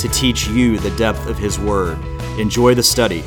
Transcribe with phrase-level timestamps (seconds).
[0.00, 1.98] to teach you the depth of His Word.
[2.38, 3.22] Enjoy the study.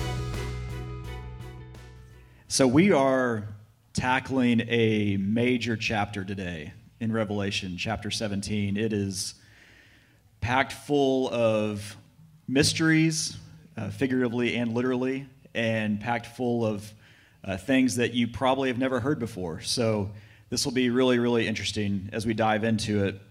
[2.48, 3.48] So, we are
[3.94, 8.76] tackling a major chapter today in Revelation, chapter 17.
[8.76, 9.36] It is
[10.42, 11.96] packed full of
[12.48, 13.38] mysteries,
[13.78, 16.92] uh, figuratively and literally, and packed full of
[17.44, 19.62] uh, things that you probably have never heard before.
[19.62, 20.10] So,
[20.50, 23.22] this will be really, really interesting as we dive into it.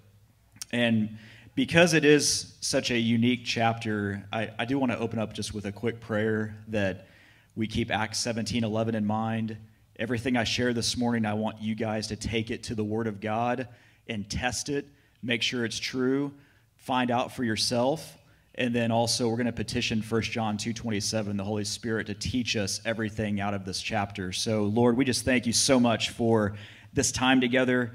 [0.70, 1.18] And
[1.55, 5.52] because it is such a unique chapter, I, I do want to open up just
[5.52, 7.09] with a quick prayer that
[7.54, 9.57] we keep Acts 17 11 in mind.
[9.96, 13.07] Everything I share this morning, I want you guys to take it to the Word
[13.07, 13.68] of God
[14.09, 14.87] and test it,
[15.23, 16.32] make sure it's true,
[16.76, 18.16] find out for yourself.
[18.54, 22.57] And then also we're going to petition 1 John 2:27 the Holy Spirit to teach
[22.57, 24.32] us everything out of this chapter.
[24.32, 26.54] So Lord, we just thank you so much for
[26.95, 27.93] this time together.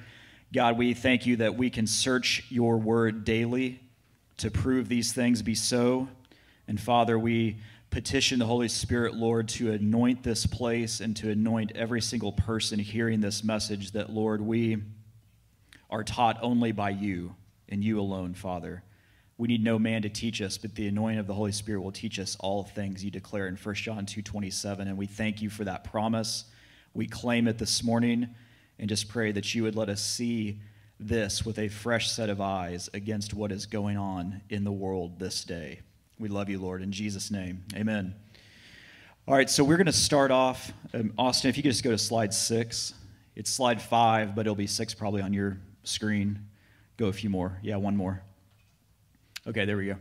[0.53, 3.81] God, we thank you that we can search your word daily
[4.37, 6.07] to prove these things be so.
[6.69, 7.57] And Father, we
[7.89, 12.79] petition the Holy Spirit, Lord, to anoint this place and to anoint every single person
[12.79, 14.77] hearing this message that, Lord, we
[15.89, 17.35] are taught only by you
[17.67, 18.83] and you alone, Father.
[19.37, 21.91] We need no man to teach us, but the anointing of the Holy Spirit will
[21.91, 25.65] teach us all things you declare in 1 John 2:27, and we thank you for
[25.65, 26.45] that promise.
[26.93, 28.33] We claim it this morning
[28.79, 30.59] and just pray that you would let us see
[30.99, 35.19] this with a fresh set of eyes against what is going on in the world
[35.19, 35.81] this day.
[36.19, 37.63] We love you, Lord, in Jesus' name.
[37.75, 38.15] Amen.
[39.27, 40.71] All right, so we're going to start off.
[40.93, 42.93] Um, Austin, if you could just go to slide six.
[43.35, 46.39] It's slide five, but it'll be six probably on your screen.
[46.97, 47.59] Go a few more.
[47.61, 48.23] Yeah, one more.
[49.45, 49.97] Okay, there we go.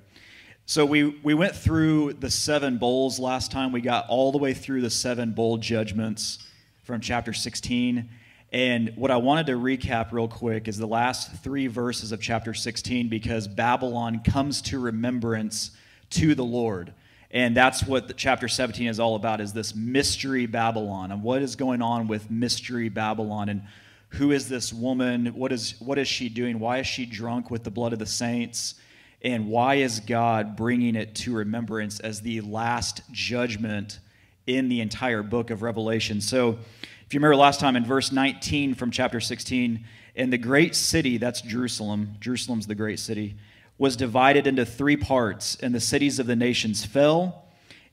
[0.65, 3.73] So we, we went through the seven bowls last time.
[3.73, 6.39] We got all the way through the seven bowl judgments
[6.83, 8.09] from chapter 16.
[8.53, 12.55] And what I wanted to recap real quick is the last three verses of chapter
[12.55, 15.73] 16 because Babylon comes to remembrance
[16.11, 16.95] to the Lord.
[17.31, 21.43] And that's what the chapter 17 is all about is this mystery Babylon and what
[21.43, 23.63] is going on with mystery Babylon and
[24.11, 25.27] who is this woman?
[25.35, 26.61] What is what is she doing?
[26.61, 28.77] Why is she drunk with the blood of the saints?
[29.23, 33.99] And why is God bringing it to remembrance as the last judgment
[34.47, 36.21] in the entire book of Revelation?
[36.21, 36.59] So
[37.07, 39.85] if you remember last time in verse 19 from chapter 16,
[40.17, 43.37] and the great city, that's Jerusalem, Jerusalem's the great city,
[43.79, 47.45] was divided into three parts, and the cities of the nations fell,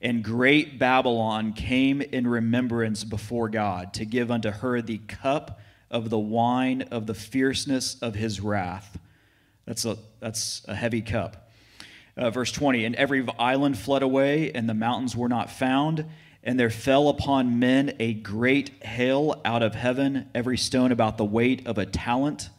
[0.02, 5.60] and great Babylon came in remembrance before God to give unto her the cup
[5.92, 8.98] of the wine of the fierceness of his wrath.
[9.66, 11.52] That's a, that's a heavy cup.
[12.18, 16.06] Uh, verse 20, and every island fled away, and the mountains were not found
[16.44, 21.26] and there fell upon men a great hail out of heaven, every stone about the
[21.26, 22.50] weight of a talent.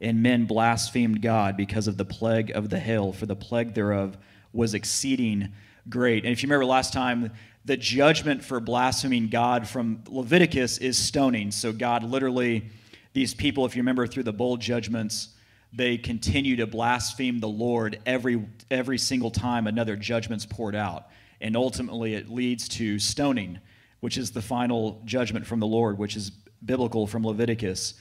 [0.00, 4.16] And men blasphemed God because of the plague of the hail, for the plague thereof
[4.52, 5.52] was exceeding
[5.88, 6.24] great.
[6.24, 7.30] And if you remember last time,
[7.64, 11.52] the judgment for blaspheming God from Leviticus is stoning.
[11.52, 12.70] So God literally,
[13.12, 15.28] these people, if you remember through the bowl judgments,
[15.72, 21.06] they continue to blaspheme the Lord every every single time another judgment's poured out
[21.42, 23.58] and ultimately it leads to stoning,
[24.00, 26.30] which is the final judgment from the Lord, which is
[26.64, 27.94] biblical from Leviticus.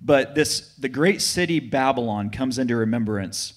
[0.00, 3.54] But this the great city Babylon comes into remembrance.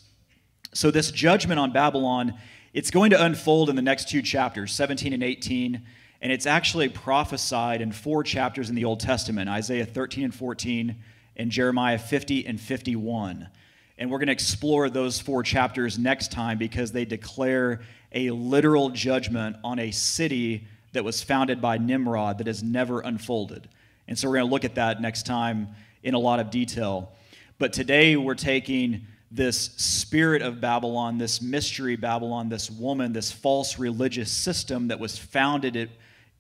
[0.74, 2.36] So this judgment on Babylon,
[2.74, 5.82] it's going to unfold in the next two chapters, 17 and 18,
[6.22, 10.96] and it's actually prophesied in four chapters in the Old Testament, Isaiah 13 and 14
[11.36, 13.50] and Jeremiah 50 and 51.
[13.98, 17.82] And we're going to explore those four chapters next time because they declare
[18.12, 23.70] a literal judgment on a city that was founded by Nimrod that has never unfolded.
[24.08, 25.70] And so we're going to look at that next time
[26.04, 27.12] in a lot of detail.
[27.60, 33.80] But today we're taking this spirit of Babylon, this mystery Babylon, this woman, this false
[33.80, 35.90] religious system that was founded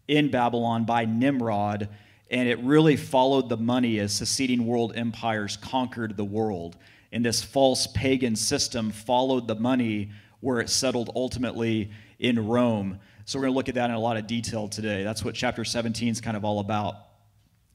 [0.07, 1.87] in Babylon by Nimrod,
[2.29, 6.75] and it really followed the money as seceding world empires conquered the world.
[7.13, 12.99] And this false pagan system followed the money where it settled ultimately in Rome.
[13.25, 15.03] So we're going to look at that in a lot of detail today.
[15.03, 16.95] That's what chapter 17 is kind of all about.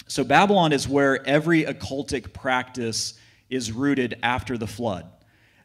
[0.08, 3.14] So Babylon is where every occultic practice
[3.48, 5.06] is rooted after the flood.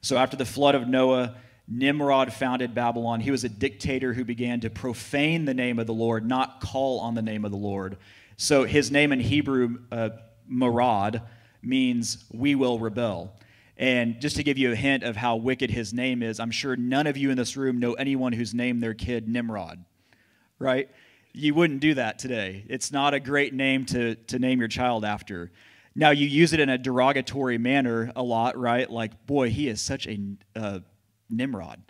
[0.01, 1.35] So after the flood of Noah,
[1.67, 3.19] Nimrod founded Babylon.
[3.19, 6.99] He was a dictator who began to profane the name of the Lord, not call
[6.99, 7.97] on the name of the Lord.
[8.35, 10.09] So his name in Hebrew, uh,
[10.51, 11.21] Marad,
[11.61, 13.35] means we will rebel.
[13.81, 16.75] And just to give you a hint of how wicked his name is, I'm sure
[16.75, 19.83] none of you in this room know anyone who's named their kid Nimrod,
[20.59, 20.87] right?
[21.33, 22.63] You wouldn't do that today.
[22.69, 25.51] It's not a great name to, to name your child after.
[25.95, 28.87] Now, you use it in a derogatory manner a lot, right?
[28.87, 30.19] Like, boy, he is such a
[30.55, 30.79] uh,
[31.31, 31.81] Nimrod.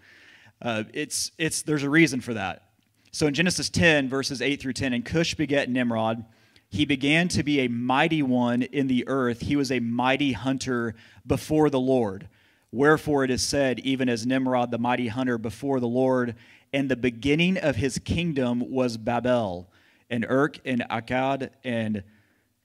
[0.62, 2.70] Uh, it's, it's, there's a reason for that.
[3.12, 6.24] So in Genesis 10, verses 8 through 10, and Cush begat Nimrod.
[6.72, 9.42] He began to be a mighty one in the earth.
[9.42, 10.96] He was a mighty hunter
[11.28, 12.30] before the Lord.
[12.72, 16.34] Wherefore it is said, even as Nimrod, the mighty hunter before the Lord,
[16.72, 19.70] and the beginning of his kingdom was Babel,
[20.10, 22.04] and Urk, and Akkad, and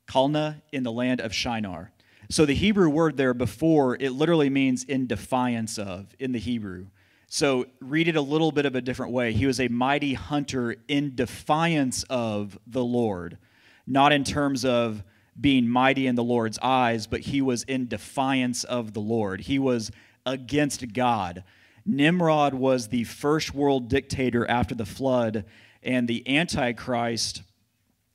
[0.06, 1.90] Calneh in the land of Shinar.
[2.30, 6.86] So the Hebrew word there before, it literally means in defiance of in the Hebrew.
[7.26, 9.32] So read it a little bit of a different way.
[9.32, 13.38] He was a mighty hunter in defiance of the Lord,
[13.86, 15.02] not in terms of
[15.38, 19.42] being mighty in the Lord's eyes, but he was in defiance of the Lord.
[19.42, 19.90] He was
[20.24, 21.44] against God.
[21.84, 25.44] Nimrod was the first world dictator after the flood,
[25.82, 27.42] and the Antichrist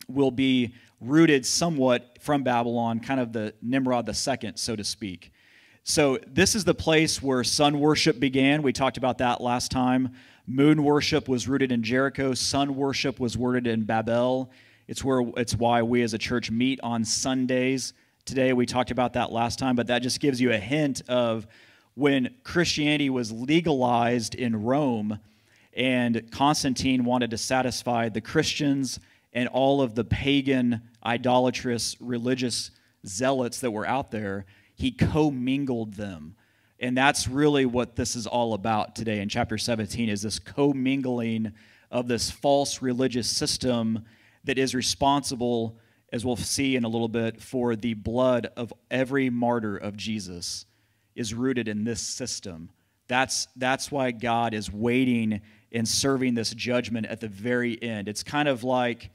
[0.08, 5.32] will be rooted somewhat from Babylon, kind of the Nimrod the second, so to speak.
[5.84, 8.62] So, this is the place where sun worship began.
[8.62, 10.12] We talked about that last time.
[10.46, 14.52] Moon worship was rooted in Jericho, sun worship was rooted in Babel.
[14.92, 17.94] It's, where, it's why we as a church meet on Sundays.
[18.26, 21.48] Today, we talked about that last time, but that just gives you a hint of
[21.94, 25.18] when Christianity was legalized in Rome
[25.78, 29.00] and Constantine wanted to satisfy the Christians
[29.32, 32.72] and all of the pagan, idolatrous, religious
[33.08, 34.46] zealots that were out there,
[34.76, 36.36] he commingled them.
[36.82, 41.54] And that's really what this is all about today in chapter 17 is this commingling
[41.90, 44.04] of this false religious system
[44.44, 45.78] that is responsible
[46.12, 50.66] as we'll see in a little bit for the blood of every martyr of Jesus
[51.16, 52.70] is rooted in this system.
[53.08, 55.42] That's that's why God is waiting
[55.72, 58.08] and serving this judgment at the very end.
[58.08, 59.12] It's kind of like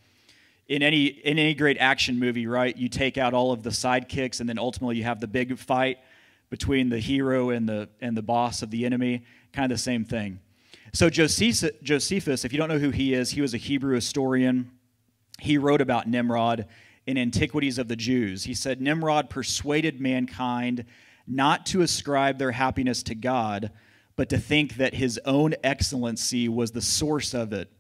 [0.69, 2.77] in any in any great action movie, right?
[2.77, 5.99] You take out all of the sidekicks, and then ultimately you have the big fight
[6.51, 9.25] between the hero and the and the boss of the enemy.
[9.53, 10.41] Kind of the same thing.
[10.93, 14.71] So Josephus, if you don't know who he is, he was a Hebrew historian.
[15.39, 16.67] He wrote about Nimrod
[17.07, 18.45] in Antiquities of the Jews.
[18.45, 20.85] He said Nimrod persuaded mankind
[21.27, 23.71] not to ascribe their happiness to God,
[24.17, 27.71] but to think that his own excellency was the source of it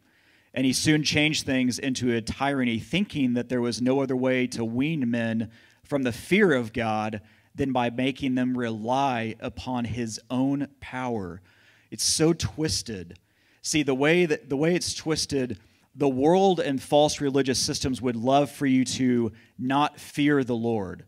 [0.56, 4.47] and he soon changed things into a tyranny, thinking that there was no other way
[4.47, 5.50] to wean men
[5.85, 7.20] from the fear of God
[7.55, 11.43] than by making them rely upon his own power.
[11.91, 13.19] It's so twisted.
[13.61, 15.58] See, the way that the way it's twisted,
[15.96, 21.04] the world and false religious systems would love for you to not fear the Lord,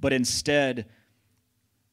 [0.00, 0.86] but instead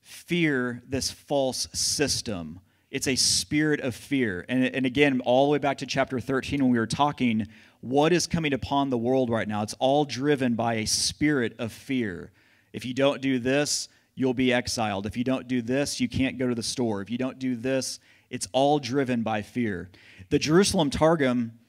[0.01, 2.59] fear this false system
[2.91, 4.45] it's a spirit of fear.
[4.49, 7.47] And, and again, all the way back to chapter 13 when we were talking,
[7.81, 9.61] what is coming upon the world right now?
[9.61, 12.31] It's all driven by a spirit of fear.
[12.73, 15.05] If you don't do this, you'll be exiled.
[15.05, 17.01] If you don't do this, you can't go to the store.
[17.01, 17.99] If you don't do this,
[18.29, 19.89] it's all driven by fear.
[20.29, 21.59] The Jerusalem Targum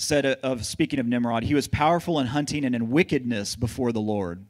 [0.00, 4.00] said of speaking of Nimrod, he was powerful in hunting and in wickedness before the
[4.00, 4.46] Lord,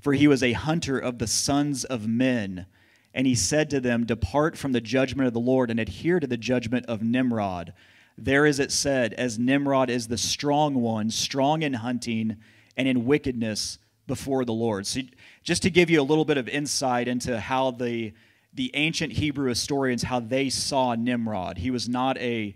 [0.00, 2.66] for he was a hunter of the sons of men
[3.14, 6.26] and he said to them, Depart from the judgment of the Lord and adhere to
[6.26, 7.72] the judgment of Nimrod.
[8.16, 12.36] There is it said, As Nimrod is the strong one, strong in hunting
[12.76, 14.86] and in wickedness before the Lord.
[14.86, 15.00] So,
[15.42, 18.12] just to give you a little bit of insight into how the,
[18.54, 22.54] the ancient Hebrew historians, how they saw Nimrod, he was not a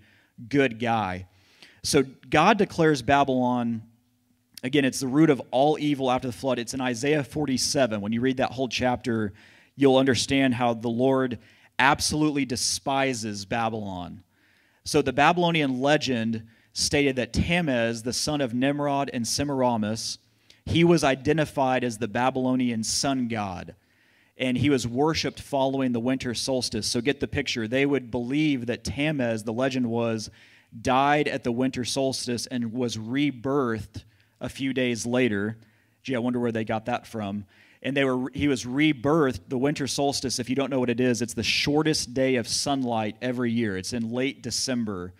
[0.49, 1.27] good guy.
[1.85, 3.83] So, God declares Babylon
[4.63, 6.59] again, it's the root of all evil after the flood.
[6.59, 8.01] It's in Isaiah 47.
[8.01, 9.33] When you read that whole chapter,
[9.77, 11.39] you'll understand how the Lord
[11.79, 14.23] absolutely despises Babylon.
[14.85, 20.19] So the Babylonian legend stated that Tammuz, the son of Nimrod and Semiramis,
[20.65, 23.75] he was identified as the Babylonian sun god,
[24.39, 26.87] and he was worshipped following the winter solstice.
[26.87, 27.67] So get the picture.
[27.67, 30.31] They would believe that Tammuz, the legend was,
[30.81, 34.05] died at the winter solstice and was rebirthed
[34.41, 35.59] a few days later.
[36.03, 37.45] Gee, I wonder where they got that from.
[37.83, 40.39] And they were he was rebirthed the winter solstice.
[40.39, 43.77] If you don't know what it is it's the shortest day of sunlight every year.
[43.77, 45.13] It's in late december.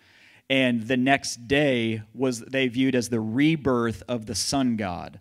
[0.49, 5.19] And the next day was they viewed as the rebirth of the sun god.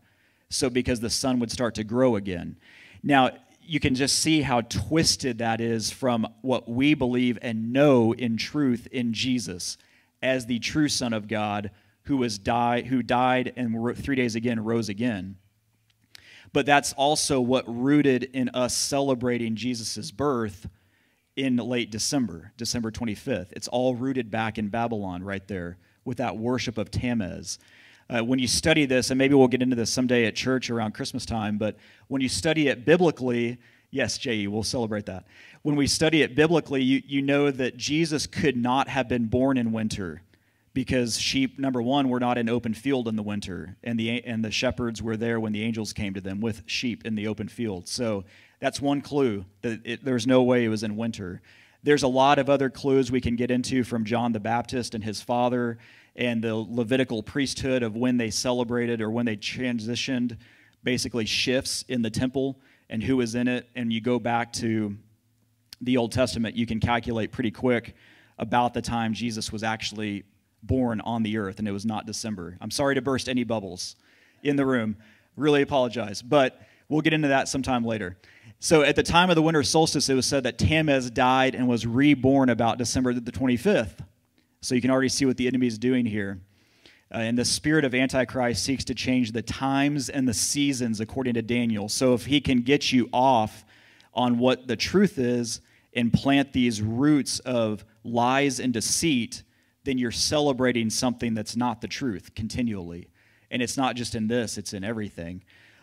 [0.50, 2.56] So because the sun would start to grow again.
[3.02, 3.30] Now
[3.64, 8.36] you can just see how twisted that is from what we believe and know in
[8.36, 9.76] truth in Jesus
[10.22, 11.70] as the true Son of God
[12.04, 15.36] who was die, who died and three days again rose again.
[16.52, 20.68] But that's also what rooted in us celebrating Jesus' birth
[21.36, 23.52] in late December, December 25th.
[23.52, 27.58] It's all rooted back in Babylon right there with that worship of Tammuz.
[28.10, 30.92] Uh, when you study this, and maybe we'll get into this someday at church around
[30.92, 31.76] Christmas time, but
[32.08, 33.58] when you study it biblically,
[33.92, 35.24] yes, J.E., we'll celebrate that.
[35.62, 39.56] When we study it biblically, you, you know that Jesus could not have been born
[39.56, 40.22] in winter
[40.74, 44.44] because sheep number one were not in open field in the winter and the and
[44.44, 47.48] the shepherds were there when the angels came to them with sheep in the open
[47.48, 48.24] field so
[48.58, 51.42] that's one clue that it, there's no way it was in winter
[51.82, 55.04] there's a lot of other clues we can get into from john the baptist and
[55.04, 55.76] his father
[56.16, 60.38] and the levitical priesthood of when they celebrated or when they transitioned
[60.82, 62.58] basically shifts in the temple
[62.92, 64.96] and who was in it and you go back to
[65.80, 67.96] the old testament you can calculate pretty quick
[68.38, 70.22] about the time jesus was actually
[70.62, 72.56] born on the earth, and it was not December.
[72.60, 73.96] I'm sorry to burst any bubbles
[74.42, 74.96] in the room.
[75.36, 76.22] Really apologize.
[76.22, 78.16] But we'll get into that sometime later.
[78.60, 81.66] So, at the time of the winter solstice, it was said that Tammuz died and
[81.66, 84.04] was reborn about December the 25th.
[84.60, 86.40] So, you can already see what the enemy is doing here.
[87.12, 91.34] Uh, and the spirit of Antichrist seeks to change the times and the seasons according
[91.34, 91.88] to Daniel.
[91.88, 93.64] So, if he can get you off
[94.14, 95.60] on what the truth is
[95.94, 99.42] and plant these roots of lies and deceit,
[99.84, 103.08] then you're celebrating something that's not the truth continually.
[103.50, 105.42] And it's not just in this, it's in everything.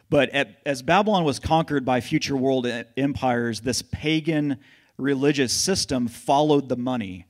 [0.09, 2.65] But at, as Babylon was conquered by future world
[2.97, 4.57] empires, this pagan
[4.97, 7.25] religious system followed the money.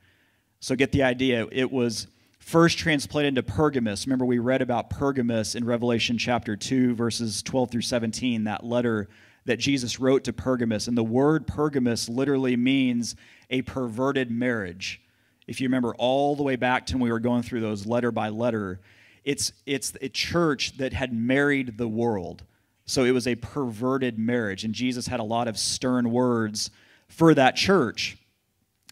[0.62, 1.48] So get the idea.
[1.52, 2.08] It was
[2.50, 4.06] first transplanted to Pergamus.
[4.06, 9.08] Remember, we read about Pergamus in Revelation chapter 2, verses 12 through 17, that letter
[9.46, 10.88] that Jesus wrote to Pergamus.
[10.88, 13.16] And the word Pergamus literally means
[13.50, 15.02] a perverted marriage
[15.50, 18.12] if you remember all the way back to when we were going through those letter
[18.12, 18.80] by letter,
[19.24, 22.44] it's, it's a church that had married the world.
[22.86, 26.70] So it was a perverted marriage, and Jesus had a lot of stern words
[27.08, 28.16] for that church.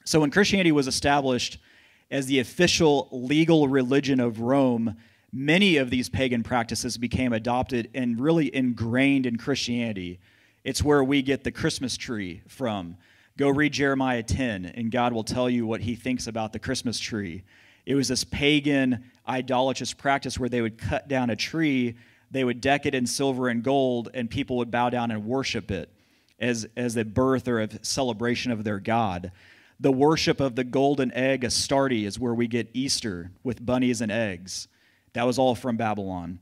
[0.04, 1.60] So when Christianity was established
[2.10, 4.96] as the official legal religion of Rome,
[5.32, 10.20] many of these pagan practices became adopted and really ingrained in Christianity.
[10.64, 12.98] It's where we get the Christmas tree from.
[13.38, 17.00] Go read Jeremiah 10, and God will tell you what he thinks about the Christmas
[17.00, 17.44] tree.
[17.86, 21.96] It was this pagan, idolatrous practice where they would cut down a tree,
[22.32, 25.72] they would deck it in silver and gold, and people would bow down and worship
[25.72, 25.90] it
[26.40, 29.32] as, as a birth or a celebration of their God.
[29.79, 34.12] The worship of the golden egg, Astarte, is where we get Easter with bunnies and
[34.12, 34.67] eggs.
[35.13, 36.39] That was all from Babylon.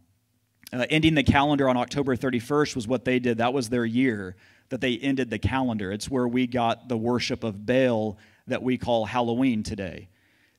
[0.72, 3.38] Uh, ending the calendar on October 31st was what they did.
[3.38, 4.36] That was their year
[4.70, 5.92] that they ended the calendar.
[5.92, 10.08] It's where we got the worship of Baal that we call Halloween today.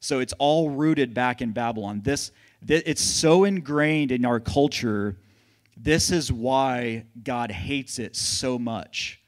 [0.00, 2.02] So it's all rooted back in Babylon.
[2.04, 2.30] This,
[2.62, 5.16] this it's so ingrained in our culture.
[5.76, 9.20] This is why God hates it so much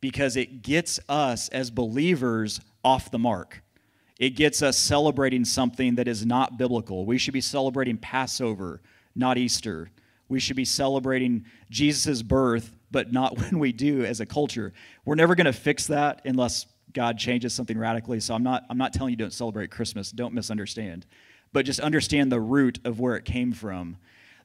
[0.00, 3.62] because it gets us as believers off the mark.
[4.18, 7.06] It gets us celebrating something that is not biblical.
[7.06, 8.80] We should be celebrating Passover,
[9.14, 9.90] not Easter.
[10.28, 14.72] We should be celebrating Jesus' birth, but not when we do as a culture.
[15.04, 18.18] We're never going to fix that unless God changes something radically.
[18.20, 20.10] So I'm not, I'm not telling you don't celebrate Christmas.
[20.10, 21.06] Don't misunderstand.
[21.52, 23.96] But just understand the root of where it came from.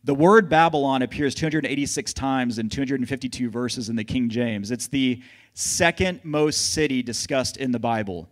[0.05, 4.69] The word Babylon appears 286 times in 252 verses in the King James.
[4.69, 5.21] It's the
[5.53, 8.27] second most city discussed in the Bible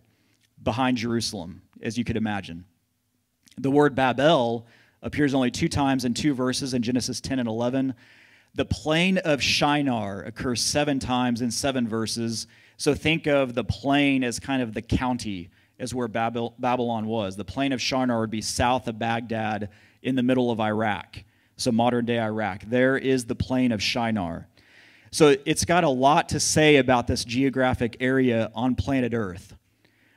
[0.62, 2.66] behind Jerusalem, as you could imagine.
[3.56, 4.66] The word Babel
[5.00, 7.94] appears only two times in two verses in Genesis 10 and 11.
[8.54, 12.48] The plain of Shinar occurs seven times in seven verses.
[12.76, 15.48] So think of the plain as kind of the county,
[15.78, 17.34] as where Babylon was.
[17.34, 19.70] The plain of Shinar would be south of Baghdad
[20.02, 21.24] in the middle of Iraq.
[21.56, 22.64] So modern day Iraq.
[22.66, 24.48] There is the plain of Shinar.
[25.10, 29.54] So it's got a lot to say about this geographic area on planet Earth.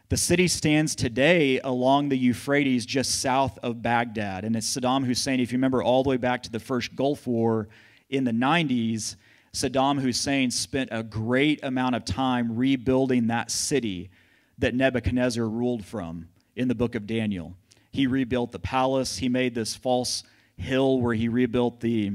[0.07, 4.45] The city stands today along the Euphrates just south of Baghdad.
[4.45, 7.25] And it's Saddam Hussein, if you remember all the way back to the first Gulf
[7.25, 7.67] War
[8.09, 9.15] in the 90s,
[9.51, 14.11] Saddam Hussein spent a great amount of time rebuilding that city
[14.59, 17.55] that Nebuchadnezzar ruled from in the book of Daniel.
[17.91, 20.23] He rebuilt the palace, he made this false
[20.57, 22.13] hill where he rebuilt the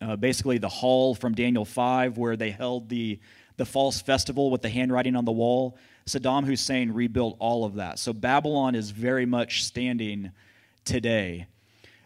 [0.00, 3.18] uh, basically the hall from Daniel 5 where they held the
[3.56, 5.76] the false festival with the handwriting on the wall.
[6.06, 7.98] Saddam Hussein rebuilt all of that.
[7.98, 10.30] So Babylon is very much standing
[10.84, 11.46] today.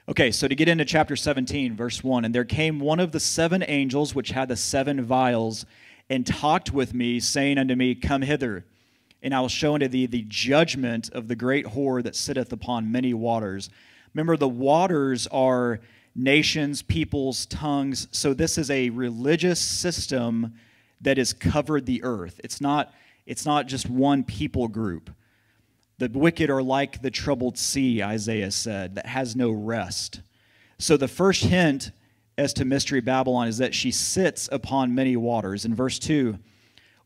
[0.08, 3.20] Okay, so to get into chapter 17, verse 1 And there came one of the
[3.20, 5.64] seven angels which had the seven vials,
[6.10, 8.64] and talked with me, saying unto me, Come hither,
[9.22, 12.90] and I will show unto thee the judgment of the great whore that sitteth upon
[12.90, 13.70] many waters.
[14.14, 15.80] Remember, the waters are
[16.14, 18.08] nations, peoples, tongues.
[18.12, 20.54] So this is a religious system
[21.00, 22.40] that has covered the earth.
[22.44, 22.92] It's not,
[23.26, 25.10] it's not just one people group.
[25.98, 30.20] The wicked are like the troubled sea, Isaiah said, that has no rest.
[30.78, 31.92] So the first hint
[32.36, 35.64] as to Mystery Babylon is that she sits upon many waters.
[35.64, 36.38] In verse 2,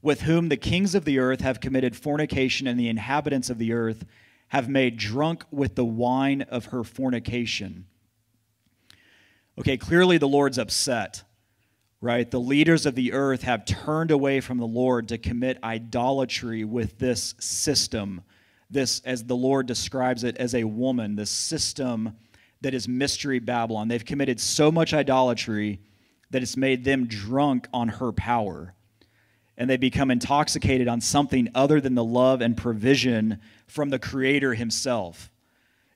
[0.03, 3.73] with whom the kings of the earth have committed fornication, and the inhabitants of the
[3.73, 4.05] earth
[4.49, 7.87] have made drunk with the wine of her fornication.
[9.59, 11.25] Okay, clearly the Lord's upset,
[12.01, 12.31] right?
[12.31, 16.99] The leaders of the earth have turned away from the Lord to commit idolatry with
[16.99, 18.23] this system,
[18.71, 22.17] this, as the Lord describes it, as a woman, this system
[22.61, 23.89] that is Mystery Babylon.
[23.89, 25.81] They've committed so much idolatry
[26.31, 28.75] that it's made them drunk on her power.
[29.59, 34.55] And they become intoxicated on something other than the love and provision from the Creator
[34.55, 35.31] Himself.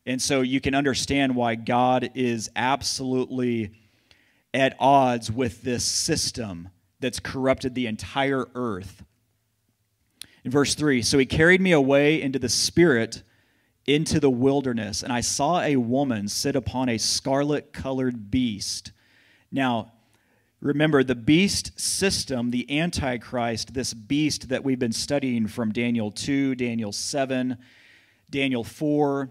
[0.06, 3.72] And so you can understand why God is absolutely
[4.54, 9.04] at odds with this system that's corrupted the entire earth.
[10.42, 13.22] In verse 3 So he carried me away into the Spirit
[13.86, 18.92] into the wilderness, and I saw a woman sit upon a scarlet colored beast.
[19.50, 19.92] Now,
[20.60, 26.54] remember, the beast system, the Antichrist, this beast that we've been studying from Daniel 2,
[26.54, 27.56] Daniel 7,
[28.28, 29.30] Daniel 4,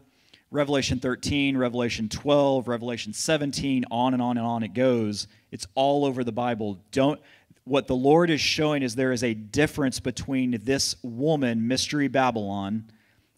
[0.51, 5.27] Revelation 13, Revelation 12, Revelation 17, on and on and on it goes.
[5.51, 6.79] It's all over the Bible.
[6.91, 7.19] Don't
[7.65, 12.89] what the Lord is showing is there is a difference between this woman, Mystery Babylon,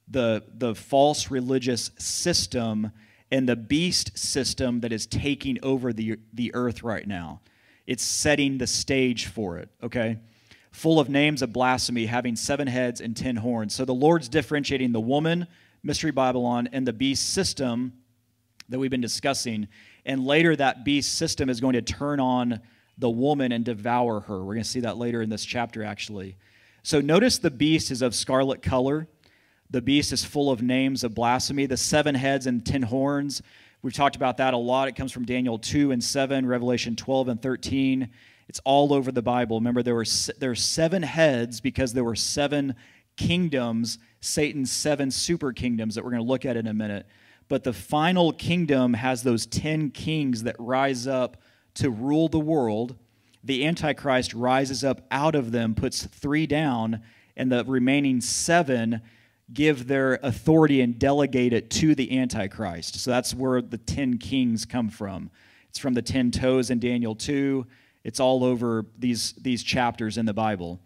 [0.07, 2.91] the, the false religious system
[3.29, 7.41] and the beast system that is taking over the, the earth right now.
[7.88, 10.17] It's setting the stage for it, okay?
[10.71, 13.75] Full of names of blasphemy, having seven heads and ten horns.
[13.75, 15.47] So the Lord's differentiating the woman,
[15.83, 17.93] Mystery Babylon, and the beast system
[18.69, 19.67] that we've been discussing.
[20.05, 22.61] And later, that beast system is going to turn on
[22.98, 24.39] the woman and devour her.
[24.39, 26.37] We're going to see that later in this chapter, actually.
[26.83, 29.07] So notice the beast is of scarlet color.
[29.70, 31.65] The beast is full of names of blasphemy.
[31.65, 33.41] The seven heads and ten horns,
[33.81, 34.87] we've talked about that a lot.
[34.87, 38.09] It comes from Daniel 2 and 7, Revelation 12 and 13.
[38.48, 39.59] It's all over the Bible.
[39.59, 40.05] Remember, there were
[40.39, 42.75] there are seven heads because there were seven
[43.15, 47.05] kingdoms, Satan's seven super kingdoms that we're going to look at in a minute.
[47.48, 51.37] But the final kingdom has those 10 kings that rise up
[51.75, 52.96] to rule the world.
[53.44, 57.01] The Antichrist rises up out of them, puts three down,
[57.35, 59.01] and the remaining seven
[59.53, 63.00] give their authority and delegate it to the Antichrist.
[63.00, 65.29] So that's where the 10 kings come from.
[65.70, 67.66] It's from the 10 toes in Daniel 2.
[68.03, 70.79] It's all over these, these chapters in the Bible.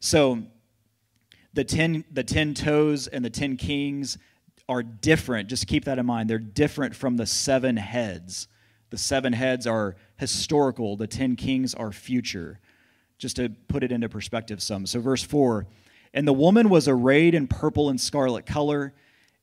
[0.00, 0.42] So
[1.52, 4.18] the 10, the 10 toes and the 10 kings
[4.68, 5.48] are different.
[5.48, 6.30] Just keep that in mind.
[6.30, 8.46] They're different from the seven heads.
[8.90, 12.60] The seven heads are historical, the 10 kings are future.
[13.18, 14.86] Just to put it into perspective some.
[14.86, 15.66] So, verse 4
[16.12, 18.92] and the woman was arrayed in purple and scarlet color,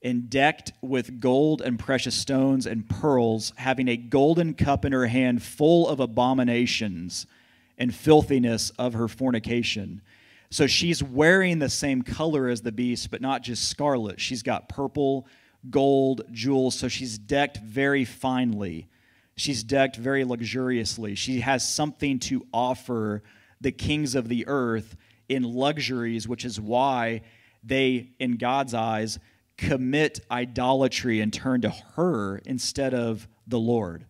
[0.04, 5.08] and decked with gold and precious stones and pearls, having a golden cup in her
[5.08, 7.26] hand full of abominations
[7.78, 10.02] and filthiness of her fornication.
[10.50, 14.22] So she's wearing the same color as the beast, but not just scarlet.
[14.22, 15.28] She's got purple,
[15.70, 16.78] gold, jewels.
[16.78, 18.88] So she's decked very finely.
[19.36, 21.16] She's decked very luxuriously.
[21.16, 23.24] She has something to offer
[23.60, 24.96] the kings of the earth
[25.30, 27.22] in luxuries, which is why
[27.64, 29.20] they, in God's eyes,
[29.58, 34.06] commit idolatry and turn to her instead of the Lord.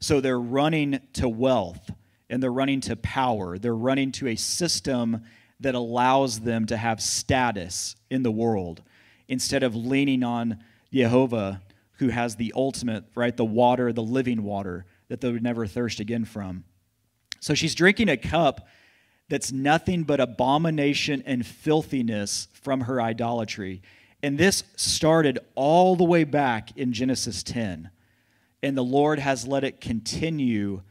[0.00, 1.90] So they're running to wealth
[2.28, 3.58] and they're running to power.
[3.58, 5.22] They're running to a system
[5.60, 8.82] that allows them to have status in the world
[9.28, 10.58] instead of leaning on
[10.92, 11.62] Jehovah,
[11.98, 13.36] who has the ultimate, right?
[13.36, 16.64] The water, the living water that they would never thirst again from.
[17.40, 18.66] So she's drinking a cup
[19.30, 23.80] that's nothing but abomination and filthiness from her idolatry.
[24.22, 27.90] And this started all the way back in Genesis 10.
[28.62, 30.82] And the Lord has let it continue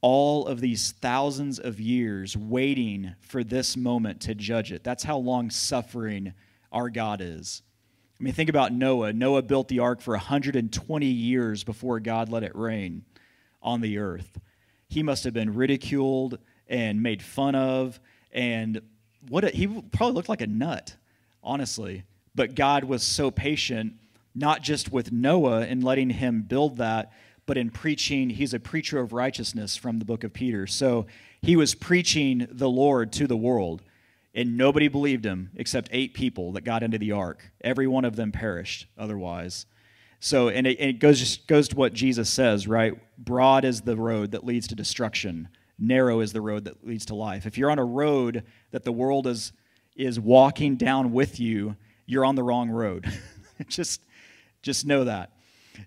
[0.00, 4.82] all of these thousands of years waiting for this moment to judge it.
[4.82, 6.32] That's how long suffering
[6.72, 7.62] our God is.
[8.18, 9.12] I mean, think about Noah.
[9.12, 13.04] Noah built the ark for 120 years before God let it rain
[13.62, 14.40] on the earth.
[14.88, 18.00] He must have been ridiculed and made fun of.
[18.32, 18.80] And
[19.28, 20.96] what a, he probably looked like a nut,
[21.42, 22.04] honestly.
[22.34, 23.94] But God was so patient,
[24.34, 27.12] not just with Noah and letting him build that,
[27.46, 30.66] but in preaching, he's a preacher of righteousness from the book of Peter.
[30.66, 31.06] So
[31.40, 33.82] he was preaching the Lord to the world,
[34.34, 37.52] and nobody believed him except eight people that got into the ark.
[37.62, 39.66] Every one of them perished otherwise.
[40.18, 42.94] So, and it, it goes, goes to what Jesus says, right?
[43.16, 47.14] Broad is the road that leads to destruction, narrow is the road that leads to
[47.14, 47.46] life.
[47.46, 49.52] If you're on a road that the world is,
[49.94, 53.06] is walking down with you, you're on the wrong road.
[53.68, 54.00] just,
[54.62, 55.32] just know that.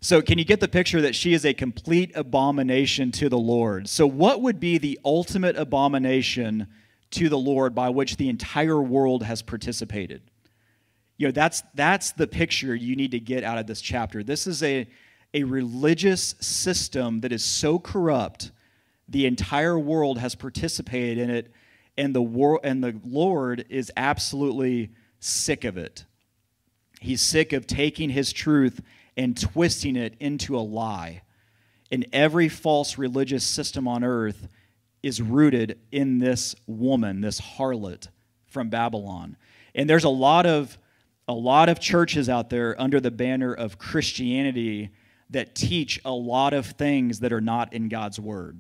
[0.01, 3.89] So, can you get the picture that she is a complete abomination to the Lord?
[3.89, 6.67] So, what would be the ultimate abomination
[7.11, 10.21] to the Lord by which the entire world has participated?
[11.17, 14.23] You know, that's, that's the picture you need to get out of this chapter.
[14.23, 14.87] This is a,
[15.33, 18.51] a religious system that is so corrupt,
[19.09, 21.51] the entire world has participated in it,
[21.97, 26.05] and the, and the Lord is absolutely sick of it.
[26.99, 28.81] He's sick of taking his truth
[29.17, 31.23] and twisting it into a lie.
[31.91, 34.47] And every false religious system on earth
[35.01, 38.07] is rooted in this woman, this harlot
[38.47, 39.37] from Babylon.
[39.73, 40.77] And there's a lot of
[41.27, 44.89] a lot of churches out there under the banner of Christianity
[45.29, 48.59] that teach a lot of things that are not in God's word.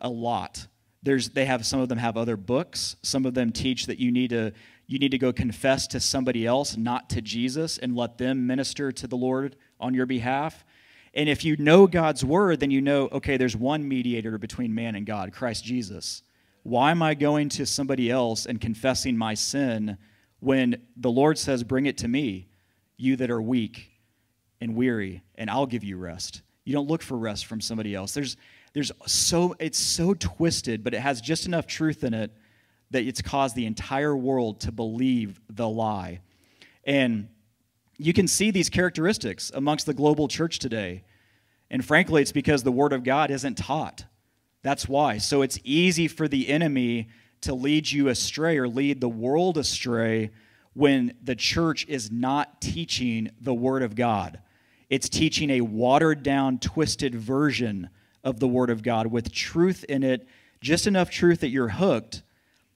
[0.00, 0.66] A lot.
[1.02, 2.96] There's they have some of them have other books.
[3.02, 4.52] Some of them teach that you need to
[4.86, 8.90] you need to go confess to somebody else, not to Jesus, and let them minister
[8.90, 10.64] to the Lord on your behalf.
[11.14, 14.94] And if you know God's word, then you know, okay, there's one mediator between man
[14.94, 16.22] and God, Christ Jesus.
[16.62, 19.96] Why am I going to somebody else and confessing my sin
[20.40, 22.48] when the Lord says, Bring it to me,
[22.96, 23.90] you that are weak
[24.60, 26.42] and weary, and I'll give you rest?
[26.64, 28.12] You don't look for rest from somebody else.
[28.12, 28.36] There's,
[28.72, 32.32] there's so, it's so twisted, but it has just enough truth in it
[32.90, 36.20] that it's caused the entire world to believe the lie.
[36.84, 37.28] And
[37.98, 41.04] you can see these characteristics amongst the global church today.
[41.70, 44.04] And frankly, it's because the Word of God isn't taught.
[44.62, 45.18] That's why.
[45.18, 47.08] So it's easy for the enemy
[47.42, 50.30] to lead you astray or lead the world astray
[50.74, 54.40] when the church is not teaching the Word of God.
[54.88, 57.90] It's teaching a watered down, twisted version
[58.24, 60.26] of the Word of God with truth in it,
[60.60, 62.22] just enough truth that you're hooked,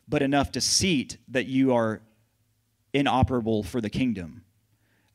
[0.08, 2.02] but enough deceit that you are
[2.92, 4.44] inoperable for the kingdom.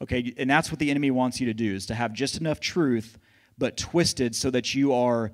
[0.02, 2.60] Okay, and that's what the enemy wants you to do is to have just enough
[2.60, 3.18] truth
[3.58, 5.32] but twisted so that you are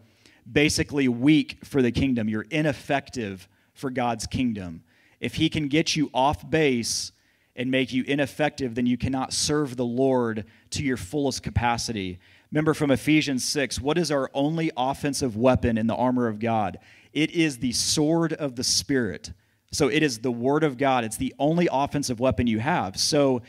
[0.52, 2.28] basically weak for the kingdom.
[2.28, 4.84] You're ineffective for God's kingdom.
[5.20, 7.12] If he can get you off base
[7.56, 12.20] and make you ineffective, then you cannot serve the Lord to your fullest capacity.
[12.52, 16.80] Remember from Ephesians 6, what is our only offensive weapon in the armor of God?
[17.14, 19.32] It is the sword of the Spirit
[19.76, 21.04] so it is the word of God.
[21.04, 22.98] It's the only offensive weapon you have.
[22.98, 23.42] So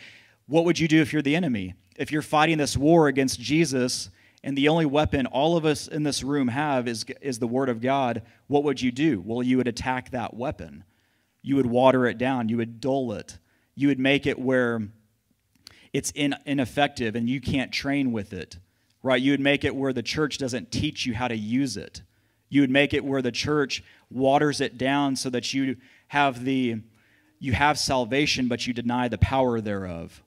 [0.47, 1.75] what would you do if you're the enemy?
[1.97, 4.11] If you're fighting this war against Jesus
[4.42, 7.69] and the only weapon all of us in this room have is, is the word
[7.69, 9.23] of God, what would you do?
[9.25, 10.85] Well, you would attack that weapon.
[11.42, 12.49] You would water it down.
[12.49, 13.38] You would dull it.
[13.77, 14.89] You would make it where
[15.93, 18.59] it's in, ineffective and you can't train with it,
[19.03, 19.23] right?
[19.23, 22.03] You would make it where the church doesn't teach you how to use it.
[22.49, 25.77] You would make it where the church waters it down so that you
[26.09, 26.83] have the
[27.39, 30.23] you have salvation but you deny the power thereof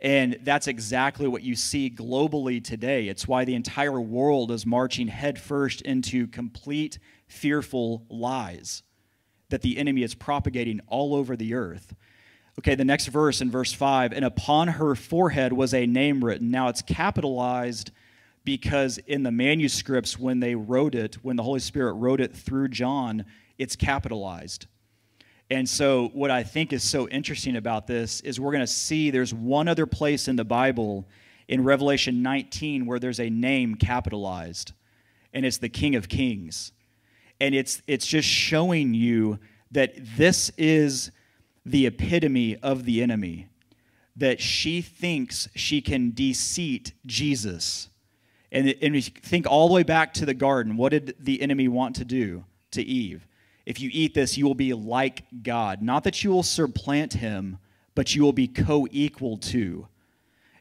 [0.00, 5.08] and that's exactly what you see globally today it's why the entire world is marching
[5.08, 8.82] headfirst into complete fearful lies
[9.50, 11.94] that the enemy is propagating all over the earth
[12.58, 16.50] okay the next verse in verse 5 and upon her forehead was a name written
[16.50, 17.90] now it's capitalized
[18.44, 22.68] because in the manuscripts when they wrote it when the holy spirit wrote it through
[22.68, 23.24] john
[23.58, 24.66] it's capitalized
[25.50, 29.10] and so, what I think is so interesting about this is we're going to see
[29.10, 31.06] there's one other place in the Bible
[31.48, 34.72] in Revelation 19 where there's a name capitalized,
[35.32, 36.72] and it's the King of Kings.
[37.40, 39.38] And it's, it's just showing you
[39.70, 41.10] that this is
[41.70, 43.48] the epitome of the enemy,
[44.16, 47.88] that she thinks she can deceit Jesus.
[48.50, 50.76] And, and think all the way back to the garden.
[50.76, 53.26] What did the enemy want to do to Eve?
[53.66, 55.82] If you eat this, you will be like God.
[55.82, 57.58] Not that you will supplant him,
[57.94, 59.86] but you will be co equal to.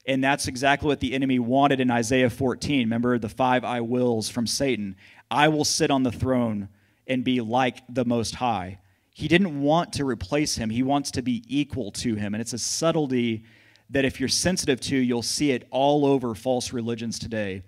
[0.06, 2.80] And that's exactly what the enemy wanted in Isaiah 14.
[2.80, 4.96] Remember the five I wills from Satan
[5.30, 6.70] I will sit on the throne
[7.06, 8.80] and be like the Most High.
[9.17, 12.36] He didn't want to replace him, he wants to be equal to him.
[12.36, 13.45] And it's a subtlety
[13.89, 17.63] that if you're sensitive to, you'll see it all over false religions today.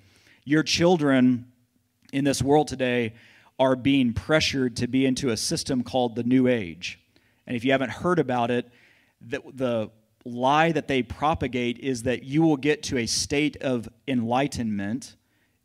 [0.45, 1.47] Your children
[2.13, 3.15] in this world today
[3.57, 6.99] are being pressured to be into a system called the New Age.
[7.47, 8.69] And if you haven't heard about it,
[9.19, 9.89] the, the
[10.25, 15.15] lie that they propagate is that you will get to a state of enlightenment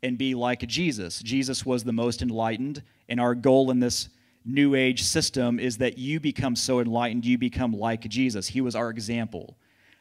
[0.01, 1.19] and be like Jesus.
[1.19, 4.09] Jesus was the most enlightened, and our goal in this
[4.45, 8.47] new age system is that you become so enlightened, you become like Jesus.
[8.47, 9.57] He was our example.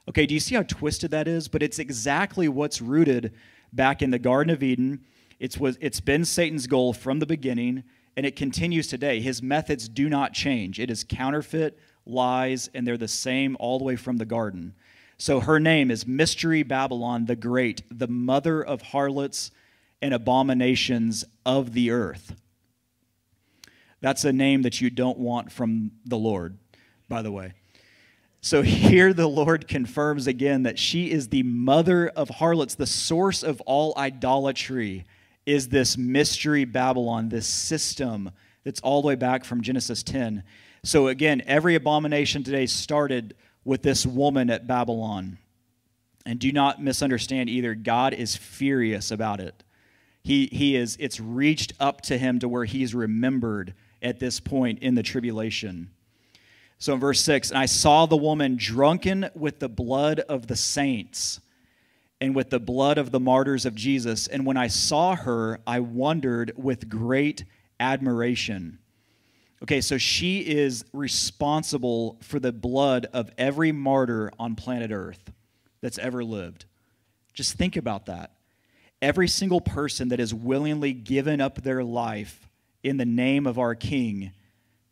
[0.09, 1.49] Okay, do you see how twisted that is?
[1.49, 3.33] But it's exactly what's rooted
[3.73, 5.01] back in the Garden of Eden.
[5.41, 7.85] It's, was, it's been Satan's goal from the beginning,
[8.17, 9.21] and it continues today.
[9.21, 10.79] His methods do not change.
[10.79, 14.75] It is counterfeit, lies, and they're the same all the way from the garden.
[15.17, 19.51] So her name is Mystery Babylon the Great, the mother of harlots
[20.03, 22.35] and abominations of the earth.
[24.05, 26.59] That's a name that you don't want from the Lord,
[27.09, 27.55] by the way.
[28.43, 33.43] So here the Lord confirms again that she is the mother of harlots, the source
[33.43, 35.07] of all idolatry
[35.47, 38.31] is this mystery Babylon, this system
[38.63, 40.43] that's all the way back from Genesis 10.
[40.83, 45.39] So again, every abomination today started with this woman at Babylon.
[46.27, 47.75] And do not misunderstand either.
[47.75, 49.65] God is furious about it.
[50.23, 53.73] He, he is, it's reached up to him to where he's remembered
[54.05, 55.91] at this point in the tribulation.
[56.79, 60.57] So in verse 6, and I saw the woman drunken with the blood of the
[60.57, 61.41] saints
[62.21, 64.27] and with the blood of the martyrs of Jesus.
[64.27, 67.45] And when I saw her, I wondered with great
[67.81, 68.79] admiration.
[69.63, 75.33] Okay, so she is responsible for the blood of every martyr on planet Earth
[75.81, 76.67] that's ever lived.
[77.33, 78.33] Just think about that.
[79.01, 82.49] Every single person that has willingly given up their life
[82.85, 84.33] in the name of our King,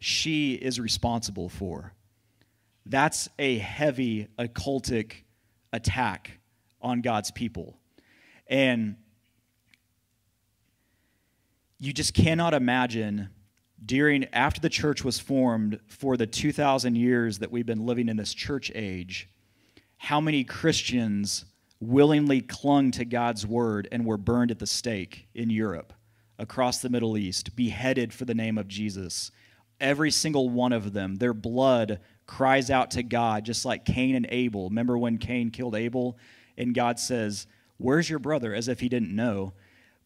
[0.01, 1.93] she is responsible for.
[2.87, 5.13] That's a heavy occultic
[5.73, 6.41] attack
[6.81, 7.79] on God's people.
[8.49, 8.97] And
[11.79, 13.29] you just cannot imagine
[13.85, 18.17] during after the church was formed for the 2000 years that we've been living in
[18.17, 19.29] this church age
[19.97, 21.45] how many christians
[21.81, 25.93] willingly clung to god's word and were burned at the stake in europe
[26.39, 29.31] across the middle east beheaded for the name of jesus.
[29.81, 34.27] Every single one of them their blood cries out to god just like cain and
[34.31, 34.69] abel.
[34.69, 36.17] Remember when cain killed abel?
[36.57, 37.47] And god says
[37.79, 38.55] where's your brother?
[38.55, 39.53] As if he didn't know.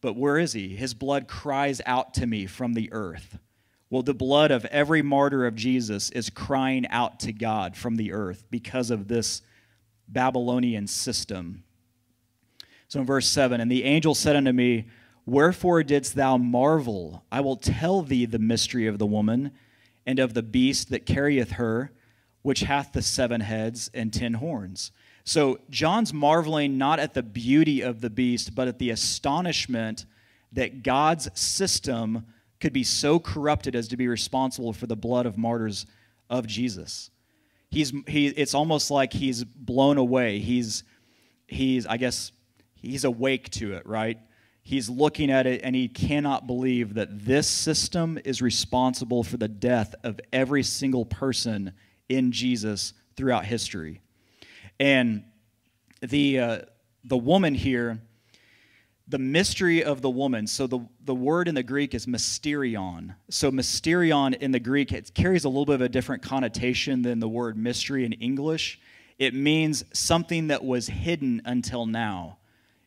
[0.01, 0.75] But where is he?
[0.75, 3.39] His blood cries out to me from the earth.
[3.89, 8.11] Well, the blood of every martyr of Jesus is crying out to God from the
[8.11, 9.41] earth because of this
[10.07, 11.63] Babylonian system.
[12.89, 14.87] So in verse 7, and the angel said unto me,
[15.27, 17.25] Wherefore didst thou marvel?
[17.29, 19.51] I will tell thee the mystery of the woman
[20.05, 21.91] and of the beast that carrieth her,
[22.43, 24.93] which hath the seven heads and ten horns.
[25.25, 30.05] So John's marveling not at the beauty of the beast, but at the astonishment
[30.53, 32.25] that God's system
[32.61, 35.85] could be so corrupted as to be responsible for the blood of martyrs
[36.29, 37.11] of Jesus.
[37.69, 40.39] He's, he, it's almost like he's blown away.
[40.39, 40.85] He's,
[41.47, 42.31] he's, I guess,
[42.75, 44.17] he's awake to it, right?
[44.67, 49.47] He's looking at it and he cannot believe that this system is responsible for the
[49.47, 51.71] death of every single person
[52.09, 54.01] in Jesus throughout history.
[54.77, 55.23] And
[56.01, 56.59] the, uh,
[57.05, 58.01] the woman here
[59.07, 60.45] the mystery of the woman.
[60.47, 63.15] So the, the word in the Greek is mysterion.
[63.29, 67.21] So mysterion in the Greek, it carries a little bit of a different connotation than
[67.21, 68.81] the word mystery in English.
[69.17, 72.36] It means something that was hidden until now.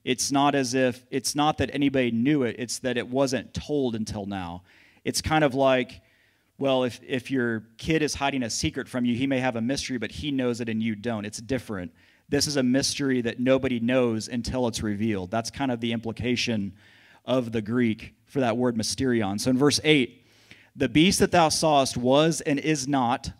[0.05, 3.95] It's not as if, it's not that anybody knew it, it's that it wasn't told
[3.95, 4.63] until now.
[5.05, 6.01] It's kind of like,
[6.59, 9.61] well, if, if your kid is hiding a secret from you, he may have a
[9.61, 11.25] mystery, but he knows it and you don't.
[11.25, 11.93] It's different
[12.31, 15.33] this is a mystery that nobody knows until it's revealed.
[15.33, 16.73] That's kind of the implication
[17.25, 19.41] of the Greek for that word mysterion.
[19.41, 20.25] So in verse 8,
[20.77, 23.33] the beast that thou sawest was and is not,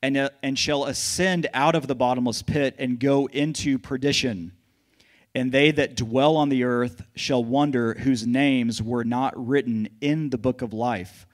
[0.00, 4.52] and, uh, and shall ascend out of the bottomless pit and go into perdition.
[5.34, 10.30] And they that dwell on the earth shall wonder whose names were not written in
[10.30, 11.26] the book of life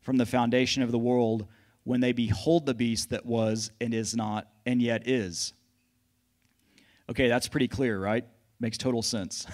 [0.00, 1.46] from the foundation of the world
[1.84, 5.54] when they behold the beast that was and is not and yet is.
[7.10, 8.24] Okay, that's pretty clear, right?
[8.60, 9.46] Makes total sense.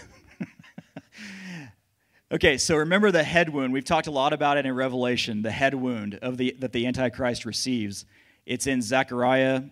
[2.32, 3.72] okay, so remember the head wound.
[3.72, 6.86] We've talked a lot about it in Revelation, the head wound of the, that the
[6.86, 8.04] Antichrist receives.
[8.44, 9.62] It's in Zechariah,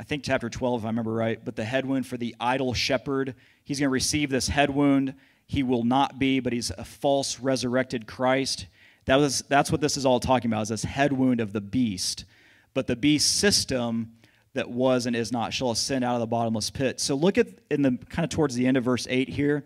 [0.00, 2.72] I think chapter 12, if I remember right, but the head wound for the idol
[2.72, 3.34] shepherd.
[3.64, 5.14] He's going to receive this head wound.
[5.46, 8.66] He will not be, but he's a false resurrected Christ.
[9.06, 11.60] That was, that's what this is all talking about, is this head wound of the
[11.60, 12.26] beast.
[12.74, 14.12] But the beast system
[14.54, 17.00] that was and is not shall ascend out of the bottomless pit.
[17.00, 19.64] So look at in the kind of towards the end of verse 8 here,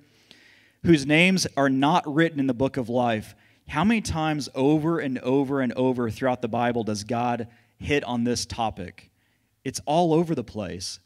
[0.84, 3.34] whose names are not written in the book of life.
[3.68, 8.24] How many times over and over and over throughout the Bible does God hit on
[8.24, 9.11] this topic?
[9.64, 11.00] It's all over the place.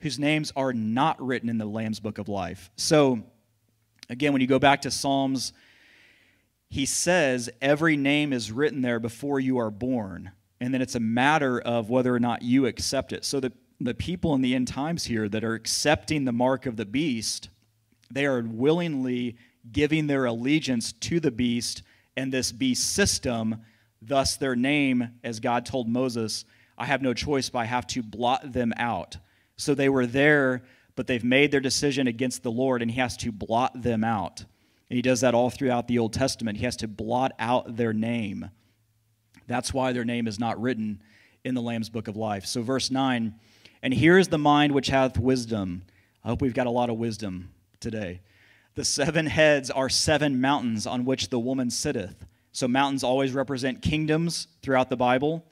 [0.00, 2.70] Whose names are not written in the Lamb's book of life.
[2.76, 3.22] So
[4.10, 5.52] Again, when you go back to Psalms,
[6.68, 10.32] he says every name is written there before you are born.
[10.60, 13.24] And then it's a matter of whether or not you accept it.
[13.24, 16.76] So the, the people in the end times here that are accepting the mark of
[16.76, 17.50] the beast,
[18.10, 19.36] they are willingly
[19.70, 21.82] giving their allegiance to the beast
[22.16, 23.62] and this beast system,
[24.02, 26.44] thus their name, as God told Moses,
[26.80, 29.18] I have no choice, but I have to blot them out.
[29.56, 30.62] So they were there
[31.00, 34.40] but they've made their decision against the Lord, and he has to blot them out.
[34.90, 36.58] And he does that all throughout the Old Testament.
[36.58, 38.50] He has to blot out their name.
[39.46, 41.00] That's why their name is not written
[41.42, 42.44] in the Lamb's book of life.
[42.44, 43.34] So, verse 9,
[43.82, 45.84] and here is the mind which hath wisdom.
[46.22, 48.20] I hope we've got a lot of wisdom today.
[48.74, 52.26] The seven heads are seven mountains on which the woman sitteth.
[52.52, 55.46] So, mountains always represent kingdoms throughout the Bible.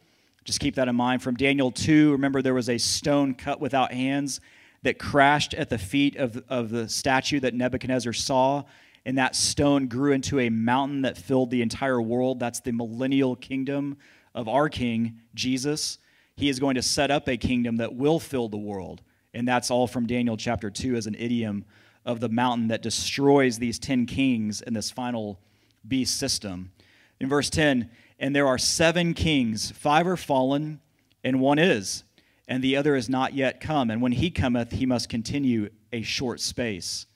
[0.48, 1.22] Just keep that in mind.
[1.22, 4.40] From Daniel 2, remember there was a stone cut without hands
[4.82, 8.64] that crashed at the feet of, of the statue that Nebuchadnezzar saw,
[9.04, 12.40] and that stone grew into a mountain that filled the entire world.
[12.40, 13.98] That's the millennial kingdom
[14.34, 15.98] of our King, Jesus.
[16.34, 19.02] He is going to set up a kingdom that will fill the world.
[19.34, 21.66] And that's all from Daniel chapter 2 as an idiom
[22.06, 25.40] of the mountain that destroys these 10 kings in this final
[25.87, 26.72] beast system.
[27.20, 30.81] In verse 10, and there are seven kings, five are fallen,
[31.22, 32.04] and one is
[32.48, 33.90] and the other is not yet come.
[33.90, 37.07] And when he cometh, he must continue a short space.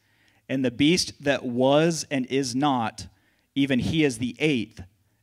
[0.48, 3.06] And the beast that was and is not,
[3.54, 4.82] even he is the eighth,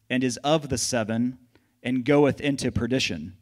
[0.09, 1.37] and is of the seven,
[1.83, 3.37] and goeth into perdition.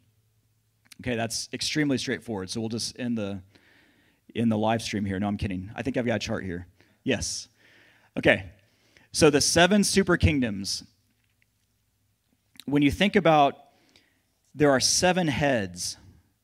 [1.02, 2.50] Okay, that's extremely straightforward.
[2.50, 3.42] So we'll just end the
[4.36, 5.20] in the live stream here.
[5.20, 5.72] No, I'm kidding.
[5.74, 6.68] I think I've got a chart here.
[7.04, 7.48] Yes.
[8.18, 8.52] Okay.
[9.14, 10.84] So the seven super kingdoms.
[12.70, 13.56] When you think about
[14.54, 15.96] there are seven heads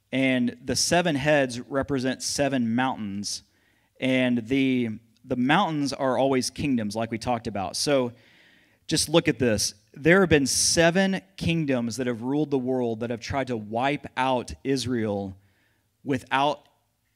[0.09, 3.43] and the seven heads represent seven mountains
[3.99, 4.91] and the
[5.25, 7.75] the mountains are always kingdoms like we talked about.
[7.75, 8.13] So
[8.87, 9.73] just look at this.
[9.93, 14.07] There have been seven kingdoms that have ruled the world that have tried to wipe
[14.15, 15.35] out israel
[16.05, 16.69] without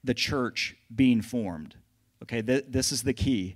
[0.03, 1.75] the church being formed.
[2.23, 3.55] Okay th- this is the key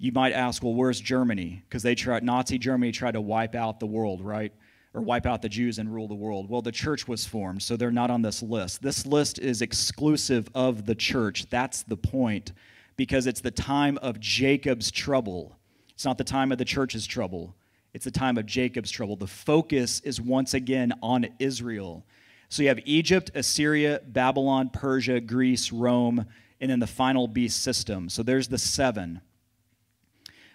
[0.00, 3.78] you might ask well where's germany because they tried nazi germany tried to wipe out
[3.78, 4.52] the world right
[4.94, 6.50] or wipe out the Jews and rule the world.
[6.50, 8.82] Well, the church was formed, so they're not on this list.
[8.82, 11.48] This list is exclusive of the church.
[11.48, 12.52] That's the point,
[12.96, 15.56] because it's the time of Jacob's trouble.
[15.90, 17.54] It's not the time of the church's trouble,
[17.92, 19.16] it's the time of Jacob's trouble.
[19.16, 22.04] The focus is once again on Israel.
[22.48, 26.26] So you have Egypt, Assyria, Babylon, Persia, Greece, Rome,
[26.60, 28.08] and then the final beast system.
[28.08, 29.20] So there's the seven.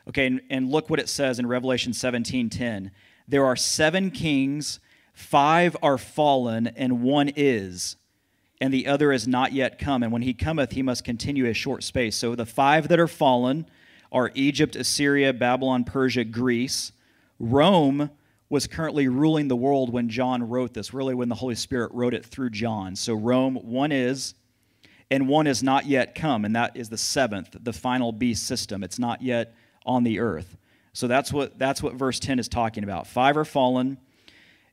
[0.07, 2.91] Okay, and, and look what it says in Revelation 17 10.
[3.27, 4.79] There are seven kings,
[5.13, 7.95] five are fallen, and one is,
[8.61, 10.03] and the other is not yet come.
[10.03, 12.15] And when he cometh, he must continue a short space.
[12.15, 13.65] So the five that are fallen
[14.11, 16.91] are Egypt, Assyria, Babylon, Persia, Greece.
[17.39, 18.11] Rome
[18.47, 22.13] was currently ruling the world when John wrote this, really, when the Holy Spirit wrote
[22.13, 22.95] it through John.
[22.95, 24.35] So Rome, one is,
[25.09, 28.83] and one is not yet come, and that is the seventh, the final beast system.
[28.83, 29.53] It's not yet
[29.85, 30.57] on the earth.
[30.93, 33.05] So that's what, that's what verse 10 is talking about.
[33.07, 33.97] Five are fallen,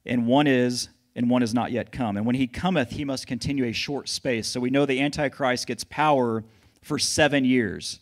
[0.07, 2.17] and one is, and one is not yet come.
[2.17, 4.47] And when he cometh, he must continue a short space.
[4.47, 6.45] So we know the Antichrist gets power
[6.81, 8.01] for seven years.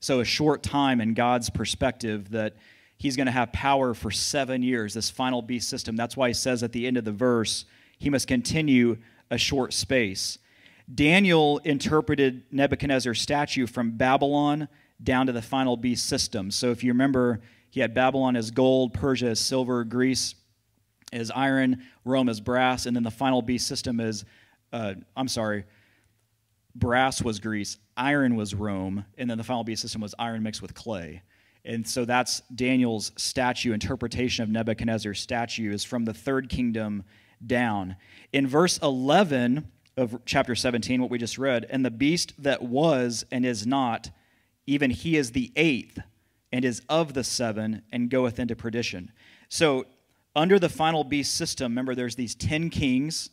[0.00, 2.54] So a short time in God's perspective that
[2.96, 5.96] he's going to have power for seven years, this final beast system.
[5.96, 7.64] That's why he says at the end of the verse,
[7.98, 8.96] he must continue
[9.30, 10.38] a short space.
[10.92, 14.68] Daniel interpreted Nebuchadnezzar's statue from Babylon
[15.02, 16.50] down to the final beast system.
[16.50, 20.34] So if you remember, he had Babylon as gold, Persia as silver, Greece
[21.12, 24.24] as iron, Rome as brass, and then the final beast system is,
[24.72, 25.64] uh, I'm sorry,
[26.74, 30.62] brass was Greece, iron was Rome, and then the final beast system was iron mixed
[30.62, 31.22] with clay.
[31.64, 37.04] And so that's Daniel's statue interpretation of Nebuchadnezzar's statue is from the third kingdom
[37.44, 37.96] down.
[38.32, 43.24] In verse 11 of chapter 17, what we just read, and the beast that was
[43.30, 44.10] and is not,
[44.68, 45.98] even he is the eighth
[46.52, 49.10] and is of the seven and goeth into perdition.
[49.48, 49.86] So,
[50.36, 53.30] under the final beast system, remember there's these 10 kings.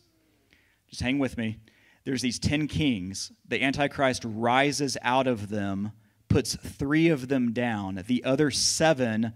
[0.89, 1.57] Just hang with me.
[2.05, 3.33] There's these 10 kings.
[3.45, 5.91] The Antichrist rises out of them,
[6.29, 8.01] puts three of them down.
[8.07, 9.33] The other seven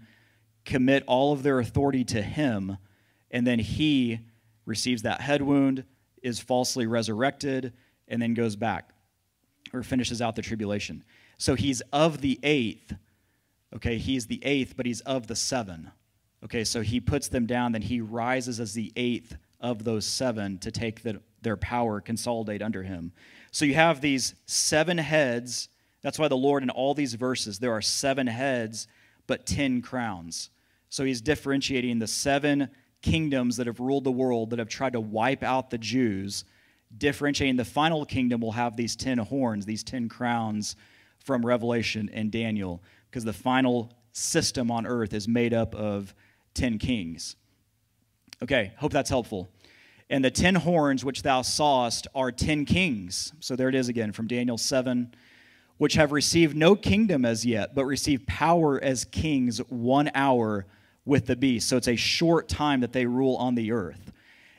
[0.64, 2.78] commit all of their authority to him,
[3.30, 4.20] and then he
[4.64, 5.84] receives that head wound,
[6.22, 7.74] is falsely resurrected,
[8.08, 8.90] and then goes back
[9.74, 11.04] or finishes out the tribulation.
[11.40, 12.94] So he's of the eighth
[13.74, 15.92] Okay, he's the eighth, but he's of the seven.
[16.44, 20.58] Okay, so he puts them down, then he rises as the eighth of those seven
[20.58, 23.12] to take the, their power, consolidate under him.
[23.52, 25.68] So you have these seven heads
[26.02, 28.88] That's why the Lord, in all these verses, there are seven heads,
[29.26, 30.50] but ten crowns.
[30.88, 32.70] So he's differentiating the seven
[33.02, 36.44] kingdoms that have ruled the world that have tried to wipe out the Jews,
[36.96, 40.74] differentiating the final kingdom will have these ten horns, these ten crowns
[41.24, 46.14] from Revelation and Daniel, because the final system on earth is made up of
[46.54, 47.36] ten kings.
[48.42, 49.50] Okay, hope that's helpful.
[50.08, 53.32] And the ten horns which thou sawest are ten kings.
[53.40, 55.14] So there it is again from Daniel 7
[55.80, 60.66] which have received no kingdom as yet, but receive power as kings one hour
[61.06, 61.70] with the beast.
[61.70, 64.12] So it's a short time that they rule on the earth.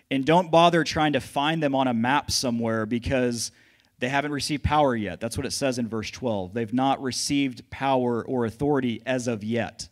[0.10, 3.52] And don't bother trying to find them on a map somewhere because
[4.02, 5.22] they haven't received power yet.
[5.22, 6.54] That's what it says in verse 12.
[6.54, 9.88] They've not received power or authority as of yet.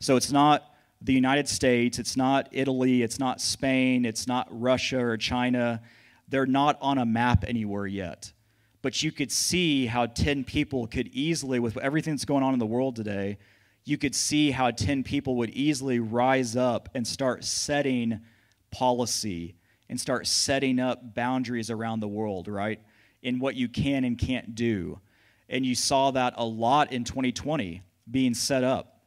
[0.00, 0.72] So it's not
[1.02, 5.82] the United States, it's not Italy, it's not Spain, it's not Russia or China.
[6.28, 8.32] They're not on a map anywhere yet
[8.82, 12.58] but you could see how 10 people could easily, with everything that's going on in
[12.58, 13.38] the world today,
[13.84, 18.20] you could see how 10 people would easily rise up and start setting
[18.70, 19.54] policy
[19.88, 22.80] and start setting up boundaries around the world, right?
[23.22, 25.00] In what you can and can't do.
[25.48, 29.00] And you saw that a lot in 2020 being set up.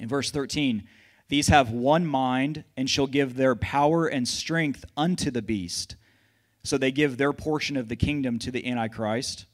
[0.00, 0.84] In verse 13,
[1.28, 5.96] these have one mind and shall give their power and strength unto the beast
[6.68, 9.46] so they give their portion of the kingdom to the Antichrist.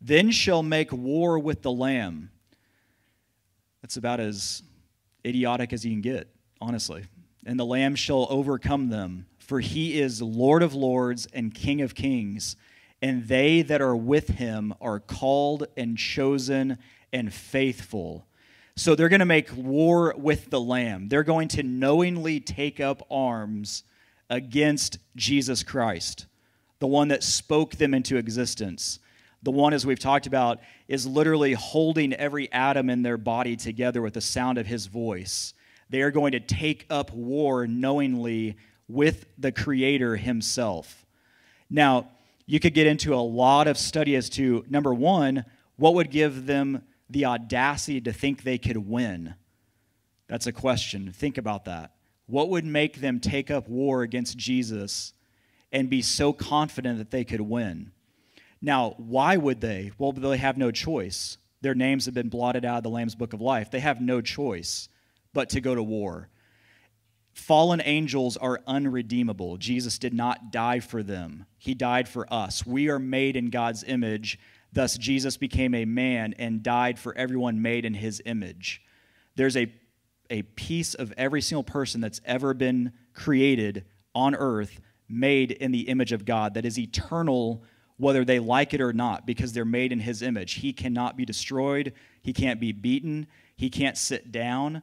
[0.00, 2.30] Then shall make war with the Lamb.
[3.82, 4.62] That's about as
[5.24, 6.28] idiotic as you can get,
[6.60, 7.04] honestly.
[7.46, 11.94] And the Lamb shall overcome them, for he is Lord of lords and King of
[11.94, 12.56] kings.
[13.00, 16.78] And they that are with him are called and chosen
[17.12, 18.26] and faithful.
[18.76, 21.08] So they're going to make war with the Lamb.
[21.08, 23.84] They're going to knowingly take up arms
[24.30, 26.26] against Jesus Christ
[26.78, 29.00] the one that spoke them into existence.
[29.42, 34.02] The one, as we've talked about, is literally holding every atom in their body together
[34.02, 35.54] with the sound of his voice.
[35.90, 38.56] They are going to take up war knowingly
[38.88, 41.06] with the Creator himself.
[41.70, 42.08] Now,
[42.48, 45.44] you could get into a lot of study as to number one,
[45.76, 49.34] what would give them the audacity to think they could win?
[50.26, 51.12] That's a question.
[51.12, 51.92] Think about that.
[52.26, 55.12] What would make them take up war against Jesus
[55.72, 57.92] and be so confident that they could win.
[58.60, 59.92] Now, why would they?
[59.98, 61.38] Well, they have no choice.
[61.60, 63.70] Their names have been blotted out of the Lamb's Book of Life.
[63.70, 64.88] They have no choice
[65.32, 66.28] but to go to war.
[67.38, 69.58] Fallen angels are unredeemable.
[69.58, 72.66] Jesus did not die for them, He died for us.
[72.66, 74.40] We are made in God's image.
[74.72, 78.82] Thus, Jesus became a man and died for everyone made in His image.
[79.36, 79.72] There's a,
[80.28, 83.84] a piece of every single person that's ever been created
[84.16, 87.62] on earth made in the image of God, that is eternal,
[87.98, 90.54] whether they like it or not, because they're made in His image.
[90.54, 94.82] He cannot be destroyed, He can't be beaten, He can't sit down.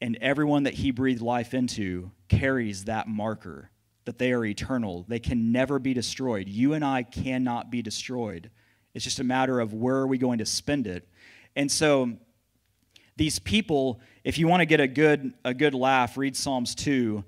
[0.00, 3.70] And everyone that He breathed life into carries that marker
[4.06, 5.04] that they are eternal.
[5.08, 6.48] They can never be destroyed.
[6.48, 8.50] You and I cannot be destroyed.
[8.94, 11.06] It's just a matter of where are we going to spend it.
[11.54, 12.12] And so
[13.16, 17.24] these people, if you want to get a good, a good laugh, read Psalms 2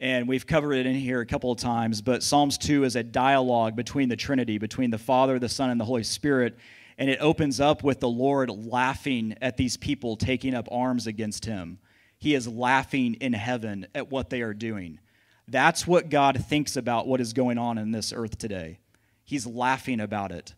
[0.00, 3.02] and we've covered it in here a couple of times, but Psalms 2 is a
[3.02, 6.56] dialogue between the Trinity, between the Father, the Son, and the Holy Spirit.
[6.98, 11.46] And it opens up with the Lord laughing at these people taking up arms against
[11.46, 11.78] him.
[12.18, 14.98] He is laughing in heaven at what they are doing.
[15.46, 18.80] That's what God thinks about what is going on in this earth today.
[19.24, 20.54] He's laughing about it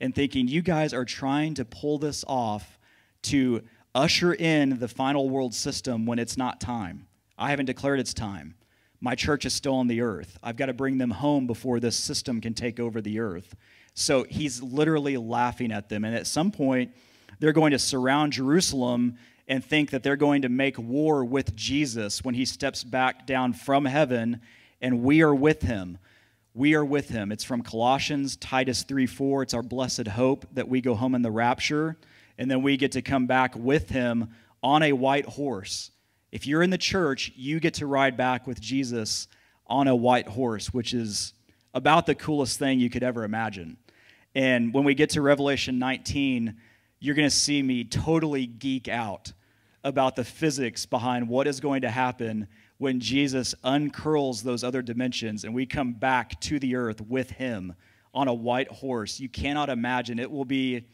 [0.00, 2.78] and thinking, you guys are trying to pull this off
[3.22, 3.62] to
[3.94, 7.06] usher in the final world system when it's not time.
[7.36, 8.54] I haven't declared it's time
[9.00, 10.38] my church is still on the earth.
[10.42, 13.54] I've got to bring them home before this system can take over the earth.
[13.94, 16.04] So he's literally laughing at them.
[16.04, 16.92] And at some point,
[17.38, 19.16] they're going to surround Jerusalem
[19.50, 23.52] and think that they're going to make war with Jesus when he steps back down
[23.52, 24.40] from heaven
[24.80, 25.98] and we are with him.
[26.54, 27.32] We are with him.
[27.32, 29.42] It's from Colossians, Titus 3 4.
[29.42, 31.96] It's our blessed hope that we go home in the rapture
[32.38, 34.30] and then we get to come back with him
[34.62, 35.90] on a white horse.
[36.30, 39.26] If you're in the church, you get to ride back with Jesus
[39.66, 41.34] on a white horse, which is
[41.74, 43.78] about the coolest thing you could ever imagine.
[44.32, 46.56] And when we get to Revelation 19,
[47.00, 49.32] you're going to see me totally geek out
[49.84, 52.46] about the physics behind what is going to happen
[52.78, 57.74] when Jesus uncurls those other dimensions and we come back to the earth with him
[58.12, 59.20] on a white horse.
[59.20, 60.18] You cannot imagine.
[60.18, 60.84] It will be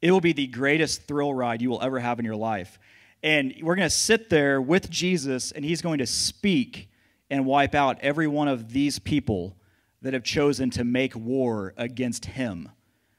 [0.00, 2.78] it will be the greatest thrill ride you will ever have in your life.
[3.22, 6.88] And we're going to sit there with Jesus, and he's going to speak
[7.28, 9.56] and wipe out every one of these people
[10.00, 12.70] that have chosen to make war against him.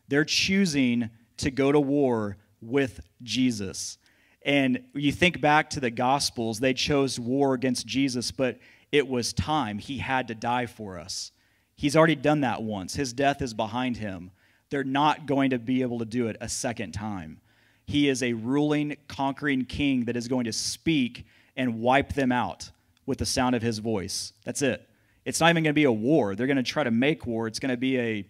[0.07, 3.99] They're choosing to go to war with Jesus.
[4.43, 8.57] And you think back to the Gospels, they chose war against Jesus, but
[8.91, 9.77] it was time.
[9.77, 11.31] He had to die for us.
[11.75, 14.31] He's already done that once, his death is behind him.
[14.69, 17.41] They're not going to be able to do it a second time.
[17.85, 21.25] He is a ruling, conquering king that is going to speak
[21.57, 22.71] and wipe them out
[23.05, 24.33] with the sound of his voice.
[24.45, 24.87] That's it.
[25.25, 26.35] It's not even going to be a war.
[26.35, 27.47] They're going to try to make war.
[27.47, 28.25] It's going to be a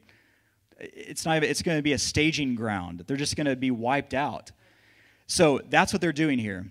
[0.83, 3.03] it's not even, it's going to be a staging ground.
[3.05, 4.51] They're just going to be wiped out.
[5.31, 6.69] So that's what they're doing here.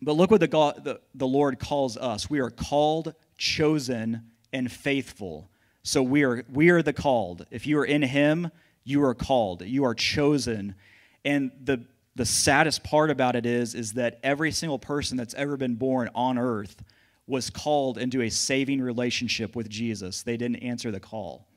[0.00, 2.30] But look what the, God, the, the Lord calls us.
[2.30, 5.50] We are called, chosen, and faithful.
[5.82, 7.44] So we are we are the called.
[7.50, 8.52] If you are in him,
[8.84, 9.62] you are called.
[9.62, 10.76] You are chosen.
[11.24, 15.56] And the the saddest part about it is is that every single person that's ever
[15.56, 16.84] been born on earth
[17.26, 20.22] was called into a saving relationship with Jesus.
[20.22, 21.48] They didn't answer the call.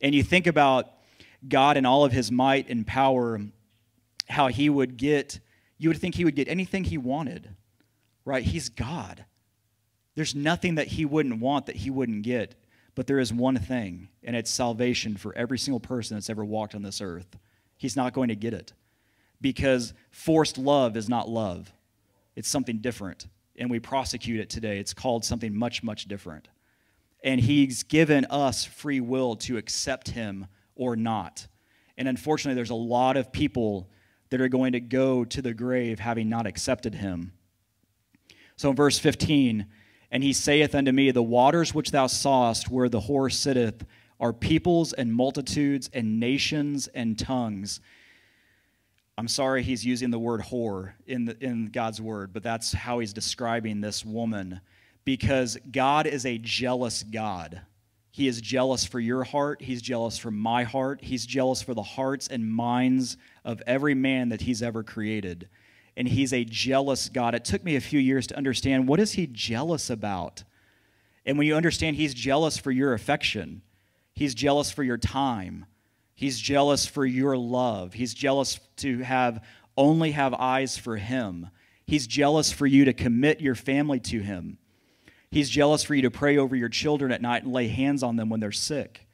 [0.00, 0.90] And you think about
[1.48, 3.40] God in all of his might and power,
[4.28, 5.38] how he would get,
[5.82, 7.56] you would think he would get anything he wanted,
[8.24, 8.44] right?
[8.44, 9.24] He's God.
[10.14, 12.54] There's nothing that he wouldn't want that he wouldn't get.
[12.94, 16.76] But there is one thing, and it's salvation for every single person that's ever walked
[16.76, 17.36] on this earth.
[17.76, 18.72] He's not going to get it
[19.40, 21.72] because forced love is not love,
[22.36, 23.26] it's something different.
[23.58, 24.78] And we prosecute it today.
[24.78, 26.48] It's called something much, much different.
[27.24, 31.48] And He's given us free will to accept Him or not.
[31.98, 33.90] And unfortunately, there's a lot of people
[34.32, 37.32] that are going to go to the grave having not accepted Him.
[38.56, 39.66] So in verse 15,
[40.10, 43.84] and he saith unto me, The waters which thou sawest where the whore sitteth
[44.18, 47.80] are peoples and multitudes and nations and tongues.
[49.18, 53.00] I'm sorry he's using the word whore in, the, in God's word, but that's how
[53.00, 54.60] he's describing this woman
[55.04, 57.60] because God is a jealous God.
[58.12, 59.62] He is jealous for your heart.
[59.62, 61.02] He's jealous for my heart.
[61.02, 65.48] He's jealous for the hearts and minds of every man that he's ever created
[65.96, 67.34] and he's a jealous God.
[67.34, 70.44] It took me a few years to understand what is he jealous about?
[71.26, 73.62] And when you understand he's jealous for your affection,
[74.14, 75.66] he's jealous for your time,
[76.14, 79.44] he's jealous for your love, he's jealous to have
[79.76, 81.48] only have eyes for him.
[81.86, 84.58] He's jealous for you to commit your family to him.
[85.32, 88.16] He's jealous for you to pray over your children at night and lay hands on
[88.16, 89.06] them when they're sick.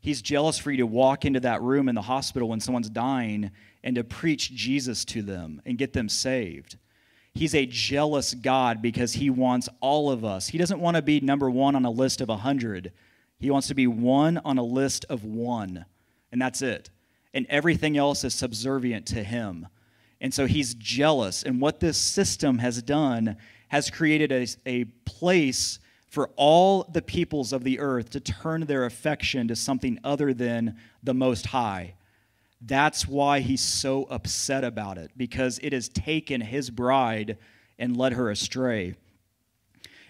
[0.00, 3.50] He's jealous for you to walk into that room in the hospital when someone's dying
[3.82, 6.78] and to preach Jesus to them and get them saved.
[7.34, 10.46] He's a jealous God because he wants all of us.
[10.46, 12.92] He doesn't want to be number one on a list of a 100.
[13.40, 15.84] He wants to be one on a list of one,
[16.30, 16.90] and that's it.
[17.34, 19.66] And everything else is subservient to him.
[20.20, 21.42] And so he's jealous.
[21.42, 23.36] And what this system has done
[23.68, 28.84] has created a, a place for all the peoples of the earth to turn their
[28.84, 31.94] affection to something other than the Most High.
[32.60, 37.36] That's why he's so upset about it, because it has taken his bride
[37.78, 38.94] and led her astray.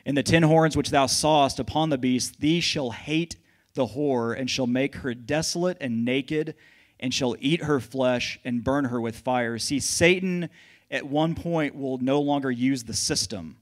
[0.05, 3.37] And the ten horns which thou sawest upon the beast, these shall hate
[3.75, 6.55] the whore, and shall make her desolate and naked,
[7.01, 9.59] and shall eat her flesh and burn her with fire.
[9.59, 10.49] See, Satan
[10.97, 13.57] at one point will no longer use the system.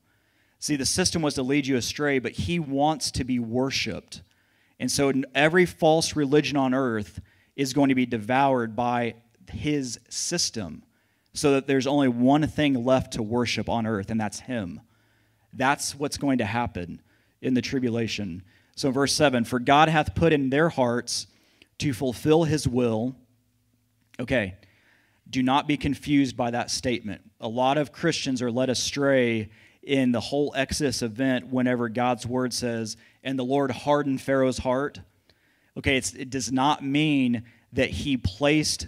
[0.59, 4.22] See, the system was to lead you astray, but he wants to be worshiped.
[4.80, 7.20] And so every false religion on earth
[7.57, 9.14] is going to be devoured by
[9.51, 10.82] his system
[11.35, 14.80] so that there's only one thing left to worship on earth, and that's him.
[15.53, 17.01] That's what's going to happen
[17.43, 18.43] in the tribulation.
[18.76, 21.26] So, verse 7 For God hath put in their hearts
[21.78, 23.14] to fulfill his will.
[24.18, 24.55] Okay,
[25.35, 27.20] do not be confused by that statement.
[27.41, 29.51] A lot of Christians are led astray
[29.82, 35.01] in the whole Exodus event whenever God's word says, And the Lord hardened Pharaoh's heart.
[35.76, 38.87] Okay, it does not mean that he placed,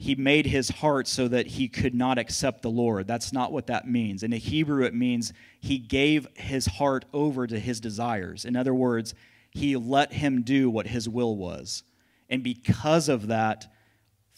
[0.00, 3.06] he made his heart so that he could not accept the Lord.
[3.06, 4.24] That's not what that means.
[4.24, 8.44] In the Hebrew, it means he gave his heart over to his desires.
[8.44, 9.14] In other words,
[9.52, 11.84] he let him do what his will was.
[12.28, 13.68] And because of that,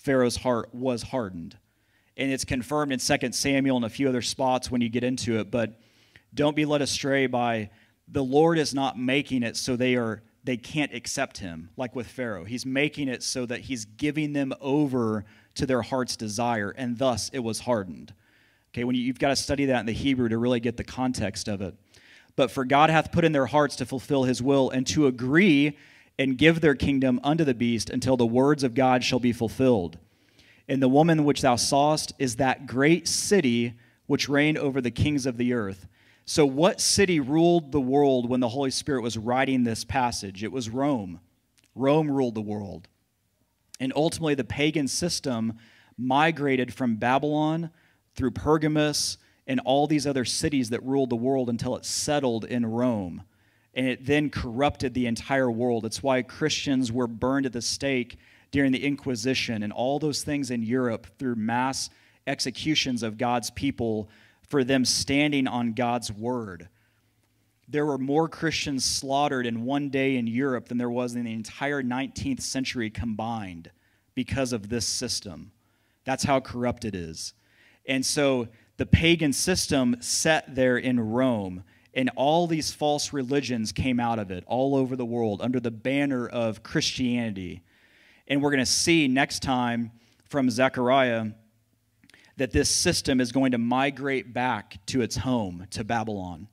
[0.02, 1.58] Pharaoh's heart was hardened.
[2.16, 5.38] And it's confirmed in 2 Samuel and a few other spots when you get into
[5.38, 5.50] it.
[5.50, 5.78] But
[6.32, 7.70] don't be led astray by
[8.08, 12.06] the Lord is not making it so they are they can't accept him, like with
[12.06, 12.44] Pharaoh.
[12.44, 15.26] He's making it so that he's giving them over
[15.56, 18.14] to their heart's desire, and thus it was hardened.
[18.72, 20.84] Okay, when you, you've got to study that in the Hebrew to really get the
[20.84, 21.74] context of it.
[22.36, 25.76] But for God hath put in their hearts to fulfill his will and to agree
[26.20, 29.98] and give their kingdom unto the beast until the words of God shall be fulfilled.
[30.68, 33.72] And the woman which thou sawest is that great city
[34.04, 35.88] which reigned over the kings of the earth.
[36.26, 40.44] So, what city ruled the world when the Holy Spirit was writing this passage?
[40.44, 41.20] It was Rome.
[41.74, 42.86] Rome ruled the world.
[43.80, 45.54] And ultimately, the pagan system
[45.96, 47.70] migrated from Babylon
[48.14, 49.16] through Pergamus
[49.46, 53.22] and all these other cities that ruled the world until it settled in Rome.
[53.74, 55.84] And it then corrupted the entire world.
[55.84, 58.18] It's why Christians were burned at the stake
[58.50, 61.90] during the Inquisition and all those things in Europe through mass
[62.26, 64.08] executions of God's people
[64.48, 66.68] for them standing on God's word.
[67.68, 71.32] There were more Christians slaughtered in one day in Europe than there was in the
[71.32, 73.70] entire 19th century combined
[74.14, 75.52] because of this system.
[76.04, 77.32] That's how corrupt it is.
[77.86, 81.62] And so the pagan system set there in Rome,
[81.94, 85.70] and all these false religions came out of it all over the world under the
[85.70, 87.62] banner of Christianity.
[88.28, 89.90] And we're going to see next time
[90.28, 91.26] from Zechariah
[92.36, 96.48] that this system is going to migrate back to its home, to Babylon.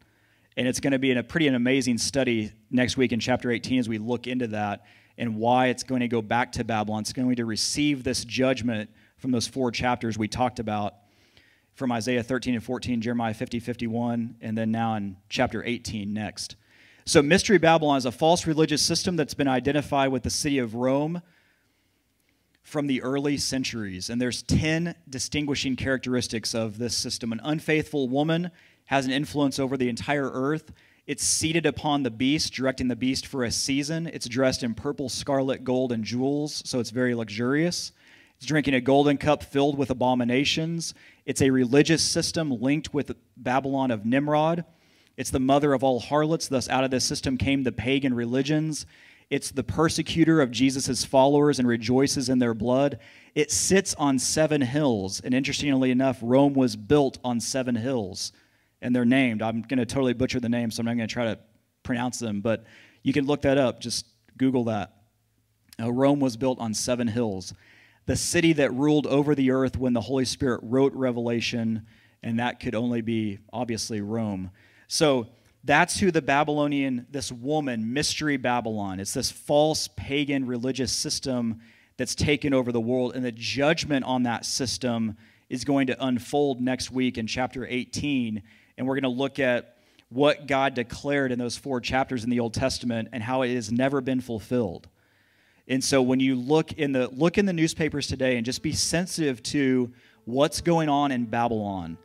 [0.58, 3.52] And it's going to be in a pretty an amazing study next week in chapter
[3.52, 4.86] 18 as we look into that
[5.20, 7.02] and why it's going to go back to Babylon.
[7.02, 10.96] It's going to receive this judgment from those four chapters we talked about
[11.78, 16.56] from Isaiah 13 and 14, Jeremiah 50, 51, and then now in chapter 18 next.
[17.06, 20.74] So, Mystery Babylon is a false religious system that's been identified with the city of
[20.74, 21.22] Rome
[22.64, 24.10] from the early centuries.
[24.10, 27.32] And there's 10 distinguishing characteristics of this system.
[27.32, 28.50] An unfaithful woman
[28.86, 30.74] has an influence over the entire earth.
[31.06, 34.08] It's seated upon the beast, directing the beast for a season.
[34.08, 37.92] It's dressed in purple, scarlet, gold, and jewels, so it's very luxurious.
[38.38, 40.94] It's drinking a golden cup filled with abominations.
[41.28, 44.64] It's a religious system linked with Babylon of Nimrod.
[45.18, 46.48] It's the mother of all harlots.
[46.48, 48.86] Thus, out of this system came the pagan religions.
[49.30, 53.00] It's the persecutor of Jesus' followers and rejoices in their blood.
[53.36, 55.20] It sits on seven hills.
[55.20, 58.32] And interestingly enough, Rome was built on seven hills.
[58.82, 59.42] And they're named.
[59.42, 61.40] I'm going to totally butcher the names, so I'm not going to try to
[61.84, 62.40] pronounce them.
[62.40, 62.64] But
[63.04, 63.82] you can look that up.
[63.82, 64.06] Just
[64.38, 64.94] Google that.
[65.78, 67.54] Now, Rome was built on seven hills.
[68.08, 71.86] The city that ruled over the earth when the Holy Spirit wrote Revelation,
[72.24, 74.50] and that could only be, obviously, Rome.
[74.88, 75.28] So,
[75.64, 81.60] that's who the Babylonian, this woman, Mystery Babylon, it's this false pagan religious system
[81.98, 83.16] that's taken over the world.
[83.16, 85.18] And the judgment on that system
[85.50, 88.42] is going to unfold next week in chapter 18.
[88.78, 89.78] And we're going to look at
[90.10, 93.72] what God declared in those four chapters in the Old Testament and how it has
[93.72, 94.88] never been fulfilled.
[95.68, 98.72] And so when you look in the look in the newspapers today and just be
[98.72, 99.92] sensitive to
[100.28, 101.98] what's going on in Babylon.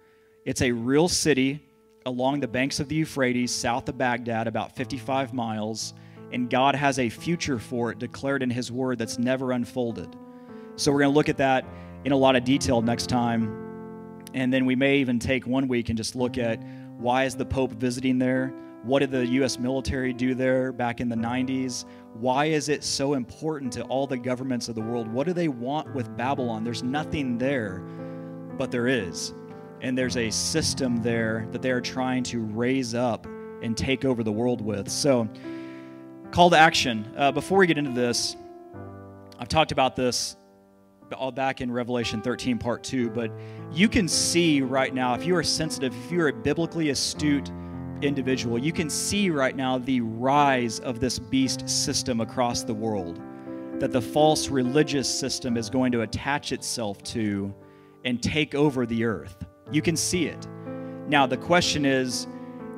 [0.44, 1.60] It's a real city
[2.06, 5.92] along the banks of the Euphrates, south of Baghdad, about 55 miles,
[6.32, 10.16] and God has a future for it declared in His Word that's never unfolded.
[10.76, 11.64] So we're going to look at that
[12.04, 14.22] in a lot of detail next time.
[14.34, 16.62] And then we may even take one week and just look at
[16.98, 18.54] why is the Pope visiting there?
[18.82, 19.58] What did the U.S.
[19.58, 21.84] military do there back in the 90s?
[22.14, 25.06] Why is it so important to all the governments of the world?
[25.06, 26.64] What do they want with Babylon?
[26.64, 27.78] There's nothing there,
[28.58, 29.34] but there is
[29.82, 33.26] and there's a system there that they are trying to raise up
[33.62, 34.88] and take over the world with.
[34.88, 35.28] So,
[36.30, 37.12] call to action.
[37.16, 38.36] Uh, before we get into this,
[39.38, 40.36] I've talked about this
[41.12, 43.30] all back in Revelation 13, part 2, but
[43.70, 47.50] you can see right now, if you are sensitive, if you're a biblically astute
[48.02, 53.20] individual, you can see right now the rise of this beast system across the world.
[53.78, 57.54] That the false religious system is going to attach itself to
[58.04, 59.44] and take over the earth.
[59.70, 60.46] You can see it.
[61.08, 62.26] Now, the question is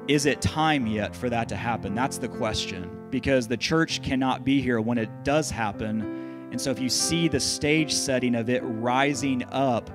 [0.07, 1.95] is it time yet for that to happen?
[1.95, 3.07] That's the question.
[3.11, 6.49] Because the church cannot be here when it does happen.
[6.51, 9.91] And so, if you see the stage setting of it rising up,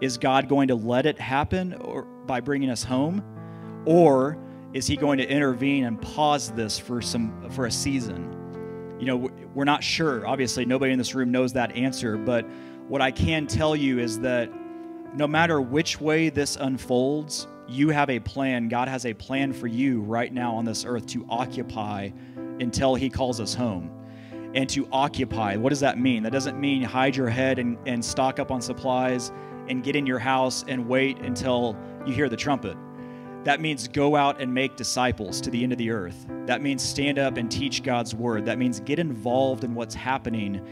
[0.00, 3.22] is God going to let it happen or by bringing us home?
[3.86, 4.38] Or
[4.74, 8.96] is he going to intervene and pause this for some for a season?
[8.98, 10.26] You know, we're not sure.
[10.26, 12.44] Obviously, nobody in this room knows that answer, but
[12.88, 14.50] what I can tell you is that
[15.14, 18.68] no matter which way this unfolds, you have a plan.
[18.68, 22.10] God has a plan for you right now on this earth to occupy
[22.60, 23.90] until He calls us home.
[24.54, 26.22] And to occupy, what does that mean?
[26.22, 29.32] That doesn't mean hide your head and, and stock up on supplies
[29.68, 32.76] and get in your house and wait until you hear the trumpet.
[33.44, 36.26] That means go out and make disciples to the end of the earth.
[36.46, 38.46] That means stand up and teach God's word.
[38.46, 40.66] That means get involved in what's happening,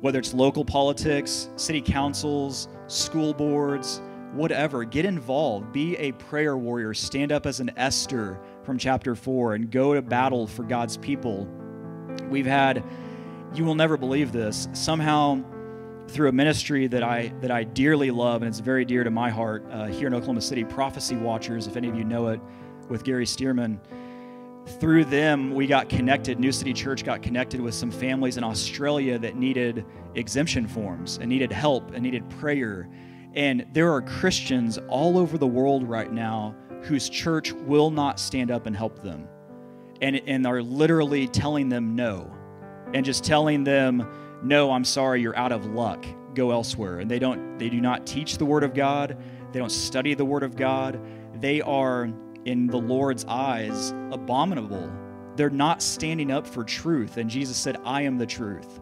[0.00, 4.00] whether it's local politics, city councils, school boards,
[4.32, 4.84] whatever.
[4.84, 5.70] Get involved.
[5.72, 6.94] Be a prayer warrior.
[6.94, 11.46] Stand up as an Esther from chapter 4 and go to battle for God's people.
[12.30, 12.82] We've had,
[13.52, 15.44] you will never believe this, somehow
[16.08, 19.30] through a ministry that I that I dearly love and it's very dear to my
[19.30, 21.66] heart uh, here in Oklahoma City, Prophecy Watchers.
[21.66, 22.40] If any of you know it,
[22.88, 23.78] with Gary Stearman,
[24.80, 26.38] through them, we got connected.
[26.38, 29.84] New City Church got connected with some families in Australia that needed
[30.14, 32.88] exemption forms and needed help and needed prayer.
[33.34, 38.50] And there are Christians all over the world right now whose church will not stand
[38.50, 39.26] up and help them
[40.00, 42.30] and, and are literally telling them no
[42.94, 44.06] and just telling them,
[44.44, 46.04] no, I'm sorry, you're out of luck.
[46.34, 46.98] Go elsewhere.
[46.98, 49.16] And they don't they do not teach the word of God.
[49.52, 51.00] They don't study the word of God.
[51.40, 52.10] They are
[52.44, 54.92] in the Lord's eyes abominable.
[55.36, 57.16] They're not standing up for truth.
[57.16, 58.80] And Jesus said, I am the truth.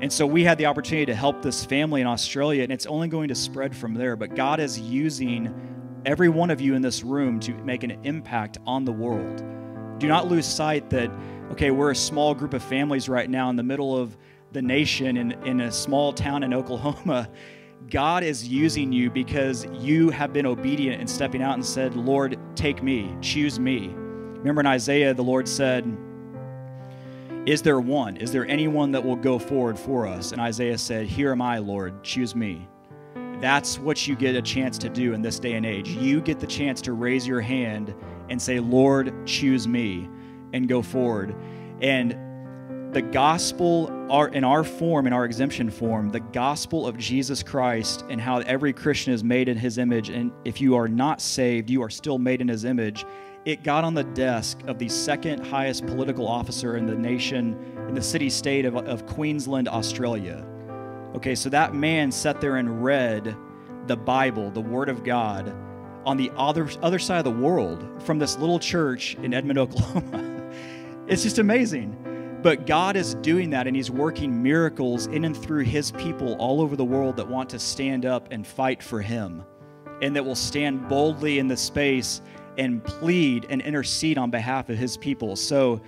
[0.00, 3.06] And so we had the opportunity to help this family in Australia, and it's only
[3.06, 4.16] going to spread from there.
[4.16, 5.54] But God is using
[6.04, 9.44] every one of you in this room to make an impact on the world.
[9.98, 11.08] Do not lose sight that,
[11.52, 14.16] okay, we're a small group of families right now in the middle of
[14.52, 17.28] the nation in, in a small town in Oklahoma.
[17.90, 22.38] God is using you because you have been obedient and stepping out and said, Lord,
[22.54, 23.88] take me, choose me.
[23.88, 25.84] Remember in Isaiah, the Lord said,
[27.46, 28.16] Is there one?
[28.16, 30.32] Is there anyone that will go forward for us?
[30.32, 32.68] And Isaiah said, Here am I, Lord, choose me.
[33.40, 35.88] That's what you get a chance to do in this day and age.
[35.88, 37.92] You get the chance to raise your hand
[38.30, 40.08] and say, Lord, choose me,
[40.52, 41.34] and go forward.
[41.80, 42.16] And
[42.92, 48.04] the gospel are in our form in our exemption form the gospel of jesus christ
[48.10, 50.10] and how every christian is made in his image.
[50.10, 53.06] And if you are not saved you are still made in his image.
[53.44, 57.56] It got on the desk of the second highest political officer in the nation
[57.88, 60.46] in the city state of, of queensland australia.
[61.14, 63.34] Okay so that man sat there and read
[63.86, 65.48] the bible the word of god
[66.04, 70.28] on the other, other side of the world from this little church in edmond oklahoma.
[71.08, 72.01] It's just amazing
[72.42, 76.60] but God is doing that and He's working miracles in and through His people all
[76.60, 79.44] over the world that want to stand up and fight for Him
[80.02, 82.20] and that will stand boldly in the space
[82.58, 85.36] and plead and intercede on behalf of His people.
[85.36, 85.80] So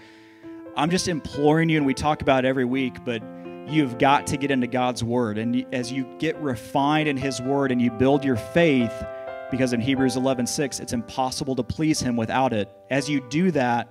[0.77, 3.23] I'm just imploring you, and we talk about every week, but
[3.69, 5.39] you've got to get into God's Word.
[5.39, 8.93] And as you get refined in His Word and you build your faith,
[9.51, 12.69] because in Hebrews 11 6, it's impossible to please Him without it.
[12.91, 13.89] As you do that,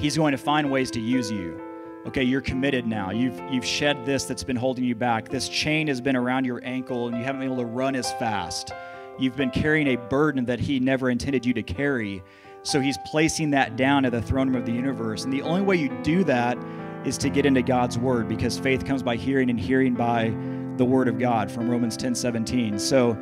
[0.00, 1.60] He's going to find ways to use you.
[2.06, 3.10] Okay, you're committed now.
[3.10, 5.28] You've you've shed this that's been holding you back.
[5.28, 8.10] This chain has been around your ankle and you haven't been able to run as
[8.12, 8.72] fast.
[9.18, 12.22] You've been carrying a burden that he never intended you to carry.
[12.62, 15.24] So he's placing that down at the throne room of the universe.
[15.24, 16.56] And the only way you do that
[17.04, 20.34] is to get into God's word because faith comes by hearing and hearing by
[20.78, 22.78] the word of God from Romans 10 17.
[22.78, 23.18] So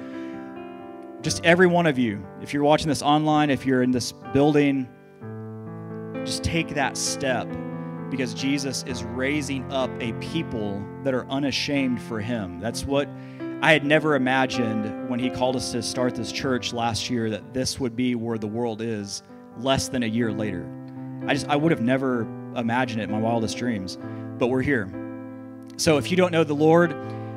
[1.23, 4.89] just every one of you, if you're watching this online, if you're in this building,
[6.29, 7.49] just take that step
[8.11, 12.61] because Jesus is raising up a people that are unashamed for him.
[12.61, 13.09] That's what
[13.63, 17.55] I had never imagined when he called us to start this church last year that
[17.55, 19.23] this would be where the world is
[19.59, 20.71] less than a year later.
[21.27, 22.23] I just I would have never
[22.57, 23.97] imagined it in my wildest dreams,
[24.39, 24.89] but we're here.
[25.79, 26.93] So if you don't know the Lord,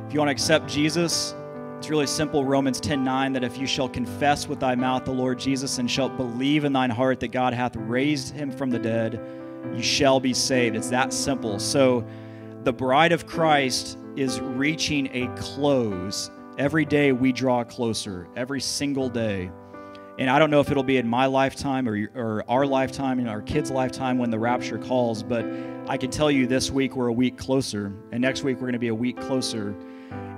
[0.07, 1.33] if you want to accept Jesus,
[1.81, 5.11] it's really simple Romans 10 9 that if you shall confess with thy mouth the
[5.11, 8.77] Lord Jesus and shalt believe in thine heart that God hath raised him from the
[8.77, 9.19] dead,
[9.73, 10.75] you shall be saved.
[10.75, 11.57] It's that simple.
[11.57, 12.05] So
[12.63, 16.29] the bride of Christ is reaching a close.
[16.59, 19.49] Every day we draw closer, every single day.
[20.19, 23.27] And I don't know if it'll be in my lifetime or, or our lifetime, in
[23.27, 25.43] our kids' lifetime when the rapture calls, but
[25.87, 28.73] I can tell you this week we're a week closer, and next week we're going
[28.73, 29.75] to be a week closer.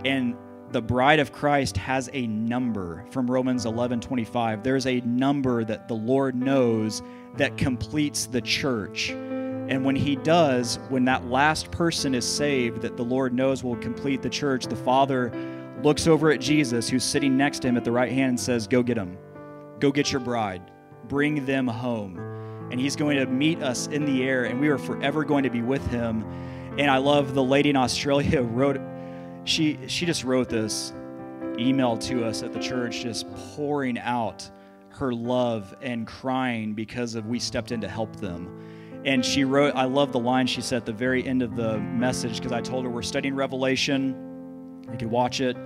[0.05, 0.37] And
[0.73, 4.63] the bride of Christ has a number from Romans 11 25.
[4.63, 7.03] There's a number that the Lord knows
[7.37, 9.11] that completes the church.
[9.11, 13.77] And when he does, when that last person is saved, that the Lord knows will
[13.77, 15.31] complete the church, the Father
[15.83, 18.67] looks over at Jesus, who's sitting next to him at the right hand, and says,
[18.67, 19.17] Go get them.
[19.79, 20.71] Go get your bride.
[21.07, 22.17] Bring them home.
[22.71, 25.49] And he's going to meet us in the air, and we are forever going to
[25.51, 26.23] be with him.
[26.79, 28.77] And I love the lady in Australia wrote
[29.45, 30.93] she she just wrote this
[31.59, 34.49] email to us at the church just pouring out
[34.89, 39.01] her love and crying because of we stepped in to help them.
[39.05, 41.79] And she wrote i love the line she said at the very end of the
[41.79, 44.85] message because i told her we're studying revelation.
[44.91, 45.57] You can watch it.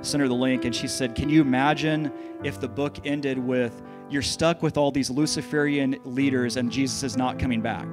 [0.00, 0.64] Send her the link.
[0.64, 2.10] And she said can you imagine
[2.44, 7.16] if the book ended with you're stuck with all these luciferian leaders and jesus is
[7.16, 7.92] not coming back?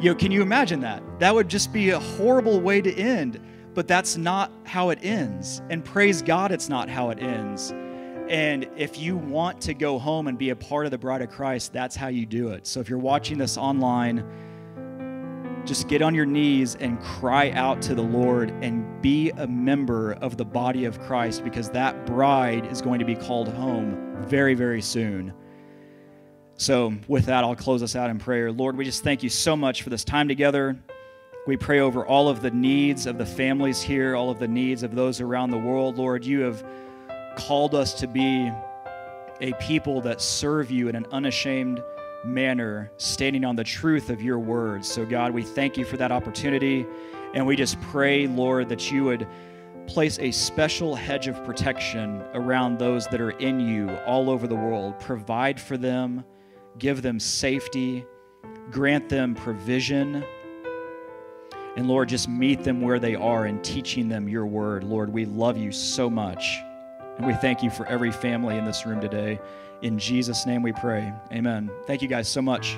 [0.00, 1.02] You know can you imagine that?
[1.18, 3.38] That would just be a horrible way to end
[3.74, 5.62] but that's not how it ends.
[5.70, 7.72] And praise God, it's not how it ends.
[8.28, 11.30] And if you want to go home and be a part of the bride of
[11.30, 12.66] Christ, that's how you do it.
[12.66, 14.24] So if you're watching this online,
[15.64, 20.12] just get on your knees and cry out to the Lord and be a member
[20.14, 24.54] of the body of Christ because that bride is going to be called home very,
[24.54, 25.32] very soon.
[26.56, 28.52] So, with that, I'll close us out in prayer.
[28.52, 30.78] Lord, we just thank you so much for this time together.
[31.50, 34.84] We pray over all of the needs of the families here, all of the needs
[34.84, 35.98] of those around the world.
[35.98, 36.64] Lord, you have
[37.36, 38.52] called us to be
[39.40, 41.82] a people that serve you in an unashamed
[42.24, 44.88] manner, standing on the truth of your words.
[44.88, 46.86] So, God, we thank you for that opportunity.
[47.34, 49.26] And we just pray, Lord, that you would
[49.88, 54.54] place a special hedge of protection around those that are in you all over the
[54.54, 55.00] world.
[55.00, 56.24] Provide for them
[56.78, 58.06] give them safety,
[58.70, 60.24] grant them provision.
[61.80, 64.84] And Lord, just meet them where they are and teaching them your word.
[64.84, 66.60] Lord, we love you so much.
[67.16, 69.40] And we thank you for every family in this room today.
[69.80, 71.10] In Jesus' name we pray.
[71.32, 71.70] Amen.
[71.86, 72.76] Thank you guys so much.